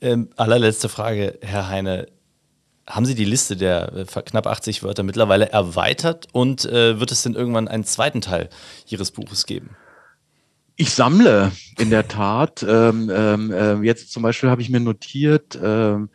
Ähm, 0.00 0.30
allerletzte 0.36 0.88
Frage, 0.88 1.38
Herr 1.42 1.68
Heine 1.68 2.08
haben 2.86 3.06
Sie 3.06 3.14
die 3.14 3.24
Liste 3.24 3.56
der 3.56 3.92
äh, 3.94 4.22
knapp 4.22 4.46
80 4.46 4.82
Wörter 4.82 5.02
mittlerweile 5.02 5.50
erweitert 5.50 6.26
und 6.32 6.64
äh, 6.64 6.98
wird 6.98 7.12
es 7.12 7.22
denn 7.22 7.34
irgendwann 7.34 7.68
einen 7.68 7.84
zweiten 7.84 8.20
Teil 8.20 8.48
Ihres 8.88 9.10
Buches 9.10 9.46
geben? 9.46 9.76
Ich 10.76 10.90
sammle 10.90 11.52
in 11.78 11.90
der 11.90 12.08
Tat. 12.08 12.64
Ähm, 12.66 13.10
ähm, 13.14 13.52
äh, 13.52 13.74
jetzt 13.82 14.10
zum 14.10 14.22
Beispiel 14.22 14.50
habe 14.50 14.62
ich 14.62 14.70
mir 14.70 14.80
notiert, 14.80 15.58
ähm, 15.62 16.08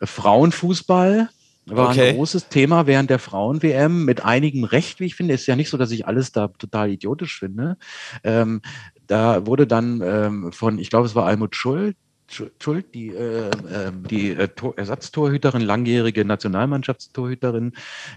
Frauenfußball 0.00 1.28
war 1.66 1.90
okay. 1.90 2.10
ein 2.10 2.16
großes 2.16 2.48
Thema 2.48 2.86
während 2.86 3.08
der 3.08 3.18
Frauen-WM 3.18 4.04
mit 4.04 4.24
einigem 4.24 4.64
Recht, 4.64 5.00
wie 5.00 5.06
ich 5.06 5.14
finde. 5.14 5.34
Ist 5.34 5.46
ja 5.46 5.56
nicht 5.56 5.70
so, 5.70 5.76
dass 5.76 5.92
ich 5.92 6.06
alles 6.06 6.32
da 6.32 6.48
total 6.48 6.90
idiotisch 6.90 7.38
finde. 7.38 7.76
Ähm, 8.24 8.62
da 9.06 9.46
wurde 9.46 9.66
dann 9.66 10.00
ähm, 10.02 10.52
von, 10.52 10.78
ich 10.78 10.90
glaube, 10.90 11.06
es 11.06 11.14
war 11.14 11.26
Almut 11.26 11.54
Schuld, 11.54 11.96
Schuld, 12.32 12.94
die, 12.94 13.08
äh, 13.08 13.50
ähm, 13.72 14.04
die 14.08 14.30
äh, 14.30 14.48
Ersatztorhüterin, 14.76 15.62
langjährige 15.62 16.24
Nationalmannschaftstorhüterin, 16.24 17.72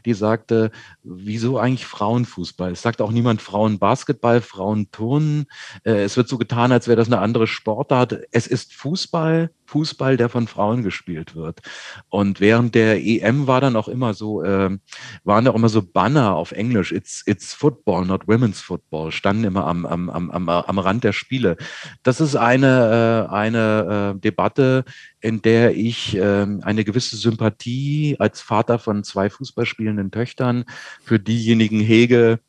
die 0.06 0.13
sagte, 0.13 0.71
wieso 1.04 1.58
eigentlich 1.58 1.86
Frauenfußball? 1.86 2.71
Es 2.71 2.82
sagt 2.82 3.01
auch 3.01 3.12
niemand 3.12 3.41
Frauenbasketball, 3.41 4.41
Frauenturnen. 4.41 5.47
Äh, 5.84 6.04
es 6.04 6.17
wird 6.17 6.28
so 6.28 6.38
getan, 6.38 6.71
als 6.71 6.88
wäre 6.88 6.97
das 6.97 7.08
eine 7.08 7.19
andere 7.19 7.47
Sportart. 7.47 8.19
Es 8.32 8.47
ist 8.47 8.73
Fußball, 8.73 9.51
Fußball, 9.65 10.17
der 10.17 10.30
von 10.30 10.47
Frauen 10.47 10.84
gespielt 10.84 11.36
wird. 11.36 11.62
Und 12.10 12.39
während 12.39 12.75
der 12.75 13.04
EM 13.04 13.47
war 13.47 13.62
dann 13.62 13.75
auch 13.75 13.88
immer 13.88 14.13
so, 14.13 14.43
äh, 14.43 14.78
waren 15.23 15.47
auch 15.47 15.56
immer 15.56 15.69
so 15.69 15.82
Banner 15.82 16.36
auf 16.36 16.51
Englisch, 16.51 16.91
it's, 16.91 17.23
it's 17.25 17.54
Football, 17.54 18.06
not 18.06 18.28
Women's 18.28 18.62
Football, 18.62 19.12
standen 19.12 19.45
immer 19.45 19.65
am, 19.67 19.86
am, 19.86 20.10
am, 20.10 20.49
am 20.49 20.80
Rand 20.80 21.04
der 21.04 21.13
Spiele. 21.13 21.58
Das 22.04 22.21
ist 22.21 22.36
eine, 22.36 23.28
äh, 23.30 23.34
eine 23.34 24.15
äh, 24.15 24.19
Debatte, 24.19 24.86
in 25.25 25.41
der 25.41 25.75
ich 25.75 26.15
äh, 26.15 26.45
eine 26.62 26.84
gewisse 26.84 27.17
Sympathie 27.17 28.15
als 28.19 28.41
Vater 28.41 28.78
von 28.78 29.04
zwei 29.04 29.30
Fußballspielenden 29.32 30.12
Töchtern 30.12 30.65
für 31.04 31.19
diejenigen 31.19 31.80
hege, 31.80 32.39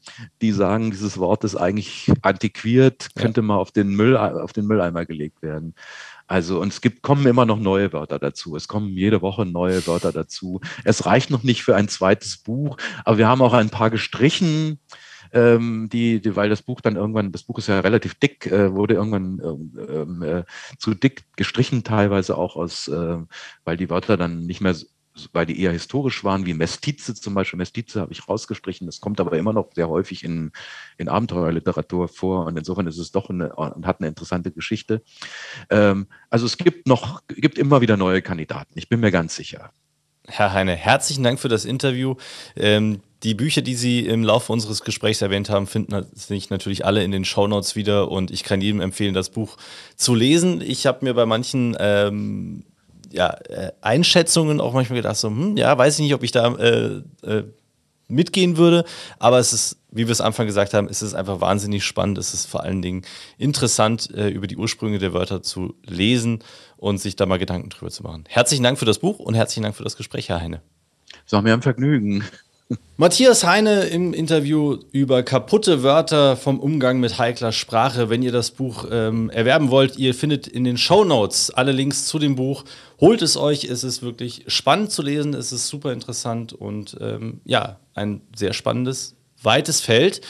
die 0.42 0.52
sagen, 0.52 0.90
dieses 0.90 1.16
Wort 1.16 1.44
ist 1.44 1.56
eigentlich 1.56 2.12
antiquiert, 2.20 3.08
könnte 3.14 3.40
mal 3.40 3.56
auf 3.56 3.72
den 3.72 3.88
Müll, 3.96 4.16
auf 4.16 4.52
den 4.52 4.66
Mülleimer 4.66 5.06
gelegt 5.06 5.40
werden. 5.42 5.74
Also, 6.26 6.60
und 6.60 6.72
es 6.72 6.80
gibt, 6.80 7.02
kommen 7.02 7.26
immer 7.26 7.46
noch 7.46 7.58
neue 7.58 7.92
Wörter 7.92 8.18
dazu. 8.18 8.56
Es 8.56 8.68
kommen 8.68 8.88
jede 8.88 9.22
Woche 9.22 9.46
neue 9.46 9.86
Wörter 9.86 10.12
dazu. 10.12 10.60
Es 10.84 11.06
reicht 11.06 11.30
noch 11.30 11.42
nicht 11.42 11.62
für 11.62 11.76
ein 11.76 11.88
zweites 11.88 12.38
Buch, 12.38 12.76
aber 13.04 13.18
wir 13.18 13.28
haben 13.28 13.42
auch 13.42 13.52
ein 13.52 13.70
paar 13.70 13.90
gestrichen, 13.90 14.80
ähm, 15.32 15.88
die, 15.92 16.20
die, 16.20 16.36
weil 16.36 16.48
das 16.48 16.62
Buch 16.62 16.80
dann 16.80 16.96
irgendwann, 16.96 17.32
das 17.32 17.42
Buch 17.42 17.58
ist 17.58 17.68
ja 17.68 17.80
relativ 17.80 18.14
dick, 18.14 18.46
äh, 18.46 18.72
wurde 18.72 18.94
irgendwann 18.94 19.40
ähm, 19.88 20.22
äh, 20.22 20.44
zu 20.78 20.94
dick 20.94 21.24
gestrichen, 21.36 21.84
teilweise 21.84 22.36
auch 22.36 22.56
aus, 22.56 22.88
äh, 22.88 23.18
weil 23.64 23.76
die 23.76 23.90
Wörter 23.90 24.16
dann 24.16 24.40
nicht 24.46 24.60
mehr 24.60 24.74
weil 25.32 25.46
die 25.46 25.60
eher 25.60 25.72
historisch 25.72 26.24
waren, 26.24 26.46
wie 26.46 26.54
Mestize 26.54 27.14
zum 27.14 27.34
Beispiel. 27.34 27.58
Mestize 27.58 28.00
habe 28.00 28.12
ich 28.12 28.28
rausgestrichen. 28.28 28.86
Das 28.86 29.00
kommt 29.00 29.20
aber 29.20 29.36
immer 29.36 29.52
noch 29.52 29.70
sehr 29.74 29.88
häufig 29.88 30.24
in, 30.24 30.52
in 30.98 31.08
Abenteuerliteratur 31.08 32.08
vor. 32.08 32.46
Und 32.46 32.56
insofern 32.58 32.86
ist 32.86 32.98
es 32.98 33.12
doch 33.12 33.30
eine, 33.30 33.54
und 33.54 33.86
hat 33.86 34.00
eine 34.00 34.08
interessante 34.08 34.50
Geschichte. 34.50 35.02
Ähm, 35.70 36.06
also 36.30 36.46
es 36.46 36.56
gibt 36.58 36.86
noch, 36.86 37.22
gibt 37.28 37.58
immer 37.58 37.80
wieder 37.80 37.96
neue 37.96 38.22
Kandidaten. 38.22 38.72
Ich 38.74 38.88
bin 38.88 39.00
mir 39.00 39.10
ganz 39.10 39.36
sicher. 39.36 39.70
Herr 40.28 40.52
Heine, 40.52 40.74
herzlichen 40.74 41.22
Dank 41.22 41.38
für 41.38 41.48
das 41.48 41.64
Interview. 41.64 42.16
Ähm, 42.56 43.00
die 43.22 43.34
Bücher, 43.34 43.62
die 43.62 43.74
Sie 43.74 44.00
im 44.00 44.24
Laufe 44.24 44.52
unseres 44.52 44.82
Gesprächs 44.82 45.22
erwähnt 45.22 45.50
haben, 45.50 45.66
finden 45.66 46.04
sich 46.12 46.50
natürlich 46.50 46.84
alle 46.84 47.04
in 47.04 47.12
den 47.12 47.24
Shownotes 47.24 47.76
wieder 47.76 48.10
und 48.10 48.30
ich 48.30 48.42
kann 48.44 48.60
jedem 48.60 48.80
empfehlen, 48.80 49.14
das 49.14 49.30
Buch 49.30 49.56
zu 49.94 50.14
lesen. 50.14 50.60
Ich 50.60 50.86
habe 50.86 51.04
mir 51.04 51.14
bei 51.14 51.26
manchen 51.26 51.76
ähm, 51.78 52.64
ja, 53.10 53.30
äh, 53.48 53.72
Einschätzungen 53.80 54.60
auch 54.60 54.72
manchmal 54.72 54.98
gedacht, 54.98 55.16
so, 55.16 55.28
hm, 55.28 55.56
ja, 55.56 55.76
weiß 55.76 55.98
ich 55.98 56.02
nicht, 56.02 56.14
ob 56.14 56.22
ich 56.22 56.32
da 56.32 56.54
äh, 56.54 57.02
äh, 57.22 57.44
mitgehen 58.08 58.56
würde, 58.56 58.84
aber 59.18 59.38
es 59.38 59.52
ist, 59.52 59.78
wie 59.90 60.06
wir 60.06 60.12
es 60.12 60.20
am 60.20 60.28
Anfang 60.28 60.46
gesagt 60.46 60.74
haben, 60.74 60.88
es 60.88 61.02
ist 61.02 61.14
einfach 61.14 61.40
wahnsinnig 61.40 61.84
spannend. 61.84 62.18
Es 62.18 62.34
ist 62.34 62.46
vor 62.46 62.62
allen 62.62 62.82
Dingen 62.82 63.02
interessant, 63.38 64.10
äh, 64.14 64.28
über 64.28 64.46
die 64.46 64.56
Ursprünge 64.56 64.98
der 64.98 65.12
Wörter 65.12 65.42
zu 65.42 65.74
lesen 65.84 66.44
und 66.76 66.98
sich 66.98 67.16
da 67.16 67.26
mal 67.26 67.38
Gedanken 67.38 67.70
drüber 67.70 67.90
zu 67.90 68.02
machen. 68.02 68.24
Herzlichen 68.28 68.62
Dank 68.62 68.78
für 68.78 68.84
das 68.84 68.98
Buch 68.98 69.18
und 69.18 69.34
herzlichen 69.34 69.62
Dank 69.62 69.74
für 69.74 69.84
das 69.84 69.96
Gespräch, 69.96 70.28
Herr 70.28 70.40
Heine. 70.40 70.62
War 71.30 71.42
mir 71.42 71.54
ein 71.54 71.62
Vergnügen. 71.62 72.24
Matthias 72.96 73.44
Heine 73.44 73.84
im 73.84 74.12
Interview 74.12 74.78
über 74.90 75.22
kaputte 75.22 75.82
Wörter 75.82 76.36
vom 76.36 76.58
Umgang 76.58 76.98
mit 76.98 77.18
heikler 77.18 77.52
Sprache. 77.52 78.10
Wenn 78.10 78.22
ihr 78.22 78.32
das 78.32 78.50
Buch 78.50 78.86
ähm, 78.90 79.30
erwerben 79.30 79.70
wollt, 79.70 79.98
ihr 79.98 80.14
findet 80.14 80.48
in 80.48 80.64
den 80.64 80.76
Show 80.76 81.04
Notes 81.04 81.50
alle 81.50 81.72
Links 81.72 82.06
zu 82.06 82.18
dem 82.18 82.34
Buch. 82.34 82.64
Holt 83.00 83.22
es 83.22 83.36
euch, 83.36 83.64
es 83.64 83.84
ist 83.84 84.02
wirklich 84.02 84.44
spannend 84.48 84.90
zu 84.90 85.02
lesen, 85.02 85.34
es 85.34 85.52
ist 85.52 85.68
super 85.68 85.92
interessant 85.92 86.54
und 86.54 86.96
ähm, 87.00 87.40
ja, 87.44 87.78
ein 87.94 88.22
sehr 88.34 88.52
spannendes 88.52 89.15
weites 89.42 89.80
Feld. 89.80 90.20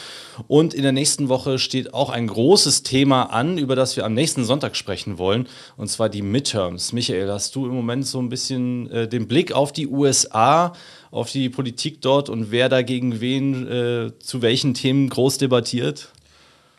Und 0.47 0.73
in 0.73 0.83
der 0.83 0.91
nächsten 0.91 1.29
Woche 1.29 1.57
steht 1.57 1.93
auch 1.93 2.09
ein 2.09 2.27
großes 2.27 2.83
Thema 2.83 3.23
an, 3.23 3.57
über 3.57 3.75
das 3.75 3.95
wir 3.95 4.05
am 4.05 4.13
nächsten 4.13 4.45
Sonntag 4.45 4.75
sprechen 4.75 5.17
wollen, 5.17 5.47
und 5.77 5.87
zwar 5.87 6.09
die 6.09 6.21
Midterms. 6.21 6.93
Michael, 6.93 7.29
hast 7.31 7.55
du 7.55 7.65
im 7.65 7.73
Moment 7.73 8.05
so 8.05 8.19
ein 8.19 8.29
bisschen 8.29 8.89
äh, 8.91 9.07
den 9.07 9.27
Blick 9.27 9.51
auf 9.51 9.71
die 9.71 9.87
USA, 9.87 10.73
auf 11.09 11.31
die 11.31 11.49
Politik 11.49 12.01
dort 12.01 12.29
und 12.29 12.51
wer 12.51 12.69
dagegen 12.69 13.19
wen 13.19 13.67
äh, 13.67 14.11
zu 14.19 14.41
welchen 14.41 14.73
Themen 14.73 15.09
groß 15.09 15.39
debattiert? 15.39 16.09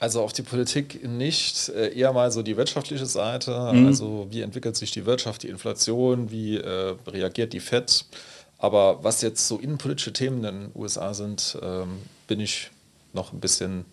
Also 0.01 0.23
auf 0.23 0.33
die 0.33 0.43
Politik 0.43 1.03
nicht, 1.03 1.71
äh, 1.71 1.93
eher 1.93 2.13
mal 2.13 2.31
so 2.31 2.43
die 2.43 2.57
wirtschaftliche 2.57 3.07
Seite. 3.07 3.51
Mhm. 3.73 3.89
Also 3.89 4.29
wie 4.31 4.43
entwickelt 4.43 4.77
sich 4.77 4.93
die 4.93 5.05
Wirtschaft, 5.07 5.43
die 5.43 5.49
Inflation, 5.49 6.31
wie 6.31 6.57
äh, 6.57 6.95
reagiert 7.09 7.53
die 7.53 7.59
FED? 7.59 8.05
Aber 8.59 9.05
was 9.05 9.23
jetzt 9.23 9.47
so 9.47 9.57
innenpolitische 9.59 10.13
Themen 10.13 10.39
in 10.39 10.43
den 10.43 10.71
USA 10.75 11.15
sind, 11.15 11.59
ähm, 11.63 12.03
bin 12.27 12.41
ich 12.41 12.71
noch 13.13 13.33
ein 13.33 13.41
bisschen 13.41 13.85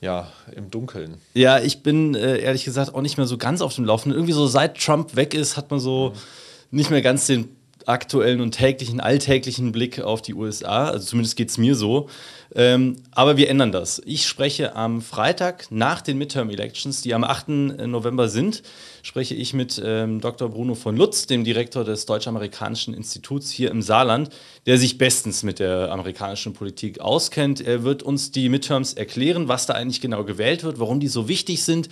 ja, 0.00 0.30
im 0.54 0.70
Dunkeln. 0.70 1.18
Ja, 1.34 1.58
ich 1.58 1.82
bin 1.82 2.14
äh, 2.14 2.38
ehrlich 2.38 2.64
gesagt 2.64 2.94
auch 2.94 3.00
nicht 3.00 3.16
mehr 3.16 3.26
so 3.26 3.38
ganz 3.38 3.60
auf 3.60 3.74
dem 3.74 3.84
Laufenden. 3.84 4.16
Irgendwie 4.16 4.32
so 4.32 4.46
seit 4.46 4.78
Trump 4.78 5.16
weg 5.16 5.34
ist, 5.34 5.56
hat 5.56 5.70
man 5.70 5.80
so 5.80 6.10
mhm. 6.10 6.78
nicht 6.78 6.90
mehr 6.90 7.02
ganz 7.02 7.26
den 7.26 7.55
aktuellen 7.86 8.40
und 8.40 8.52
täglichen, 8.52 9.00
alltäglichen 9.00 9.72
Blick 9.72 10.00
auf 10.00 10.20
die 10.20 10.34
USA. 10.34 10.88
Also 10.88 11.06
zumindest 11.06 11.36
geht 11.36 11.50
es 11.50 11.58
mir 11.58 11.74
so. 11.74 12.08
Ähm, 12.54 12.96
aber 13.12 13.36
wir 13.36 13.48
ändern 13.48 13.72
das. 13.72 14.00
Ich 14.04 14.26
spreche 14.26 14.76
am 14.76 15.02
Freitag 15.02 15.66
nach 15.70 16.00
den 16.00 16.16
Midterm 16.18 16.50
Elections, 16.50 17.02
die 17.02 17.12
am 17.12 17.24
8. 17.24 17.48
November 17.86 18.28
sind, 18.28 18.62
spreche 19.02 19.34
ich 19.34 19.52
mit 19.52 19.80
ähm, 19.84 20.20
Dr. 20.20 20.48
Bruno 20.48 20.74
von 20.74 20.96
Lutz, 20.96 21.26
dem 21.26 21.44
Direktor 21.44 21.84
des 21.84 22.06
Deutsch-Amerikanischen 22.06 22.94
Instituts 22.94 23.50
hier 23.50 23.70
im 23.70 23.82
Saarland, 23.82 24.30
der 24.66 24.78
sich 24.78 24.96
bestens 24.96 25.42
mit 25.42 25.58
der 25.58 25.90
amerikanischen 25.92 26.52
Politik 26.52 27.00
auskennt. 27.00 27.60
Er 27.60 27.82
wird 27.82 28.02
uns 28.02 28.30
die 28.30 28.48
Midterms 28.48 28.94
erklären, 28.94 29.48
was 29.48 29.66
da 29.66 29.74
eigentlich 29.74 30.00
genau 30.00 30.24
gewählt 30.24 30.64
wird, 30.64 30.78
warum 30.78 31.00
die 31.00 31.08
so 31.08 31.28
wichtig 31.28 31.62
sind 31.62 31.88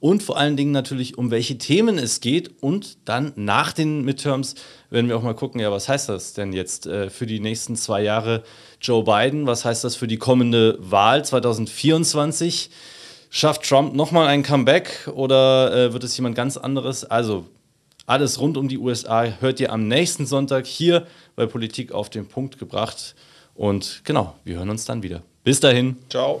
und 0.00 0.22
vor 0.22 0.36
allen 0.36 0.56
Dingen 0.56 0.72
natürlich, 0.72 1.18
um 1.18 1.30
welche 1.30 1.58
Themen 1.58 1.98
es 1.98 2.20
geht. 2.20 2.62
Und 2.62 2.98
dann 3.06 3.32
nach 3.36 3.72
den 3.72 4.02
Midterms 4.04 4.54
werden 4.90 5.08
wir 5.08 5.16
auch 5.16 5.22
mal 5.22 5.34
gucken, 5.34 5.60
ja, 5.60 5.70
was 5.72 5.88
heißt 5.88 6.08
das 6.08 6.34
denn 6.34 6.52
jetzt 6.52 6.86
äh, 6.86 7.10
für 7.10 7.26
die 7.26 7.40
nächsten 7.40 7.76
zwei 7.76 8.02
Jahre 8.02 8.42
Joe 8.80 9.04
Biden? 9.04 9.46
Was 9.46 9.64
heißt 9.64 9.84
das 9.84 9.96
für 9.96 10.06
die 10.06 10.18
kommende 10.18 10.76
Wahl 10.80 11.24
2024? 11.24 12.70
Schafft 13.30 13.68
Trump 13.68 13.94
nochmal 13.94 14.28
ein 14.28 14.42
Comeback 14.42 15.08
oder 15.14 15.74
äh, 15.74 15.92
wird 15.92 16.04
es 16.04 16.16
jemand 16.16 16.36
ganz 16.36 16.56
anderes? 16.56 17.04
Also 17.04 17.46
Alles 18.06 18.40
rund 18.40 18.56
um 18.56 18.68
die 18.68 18.78
USA 18.78 19.24
hört 19.40 19.58
ihr 19.58 19.72
am 19.72 19.88
nächsten 19.88 20.26
Sonntag 20.26 20.66
hier 20.66 21.06
bei 21.34 21.46
Politik 21.46 21.90
auf 21.90 22.08
den 22.08 22.28
Punkt 22.28 22.58
gebracht. 22.58 23.16
Und 23.54 24.02
genau, 24.04 24.34
wir 24.44 24.58
hören 24.58 24.70
uns 24.70 24.84
dann 24.84 25.02
wieder. 25.02 25.22
Bis 25.42 25.58
dahin. 25.58 25.96
Ciao. 26.08 26.40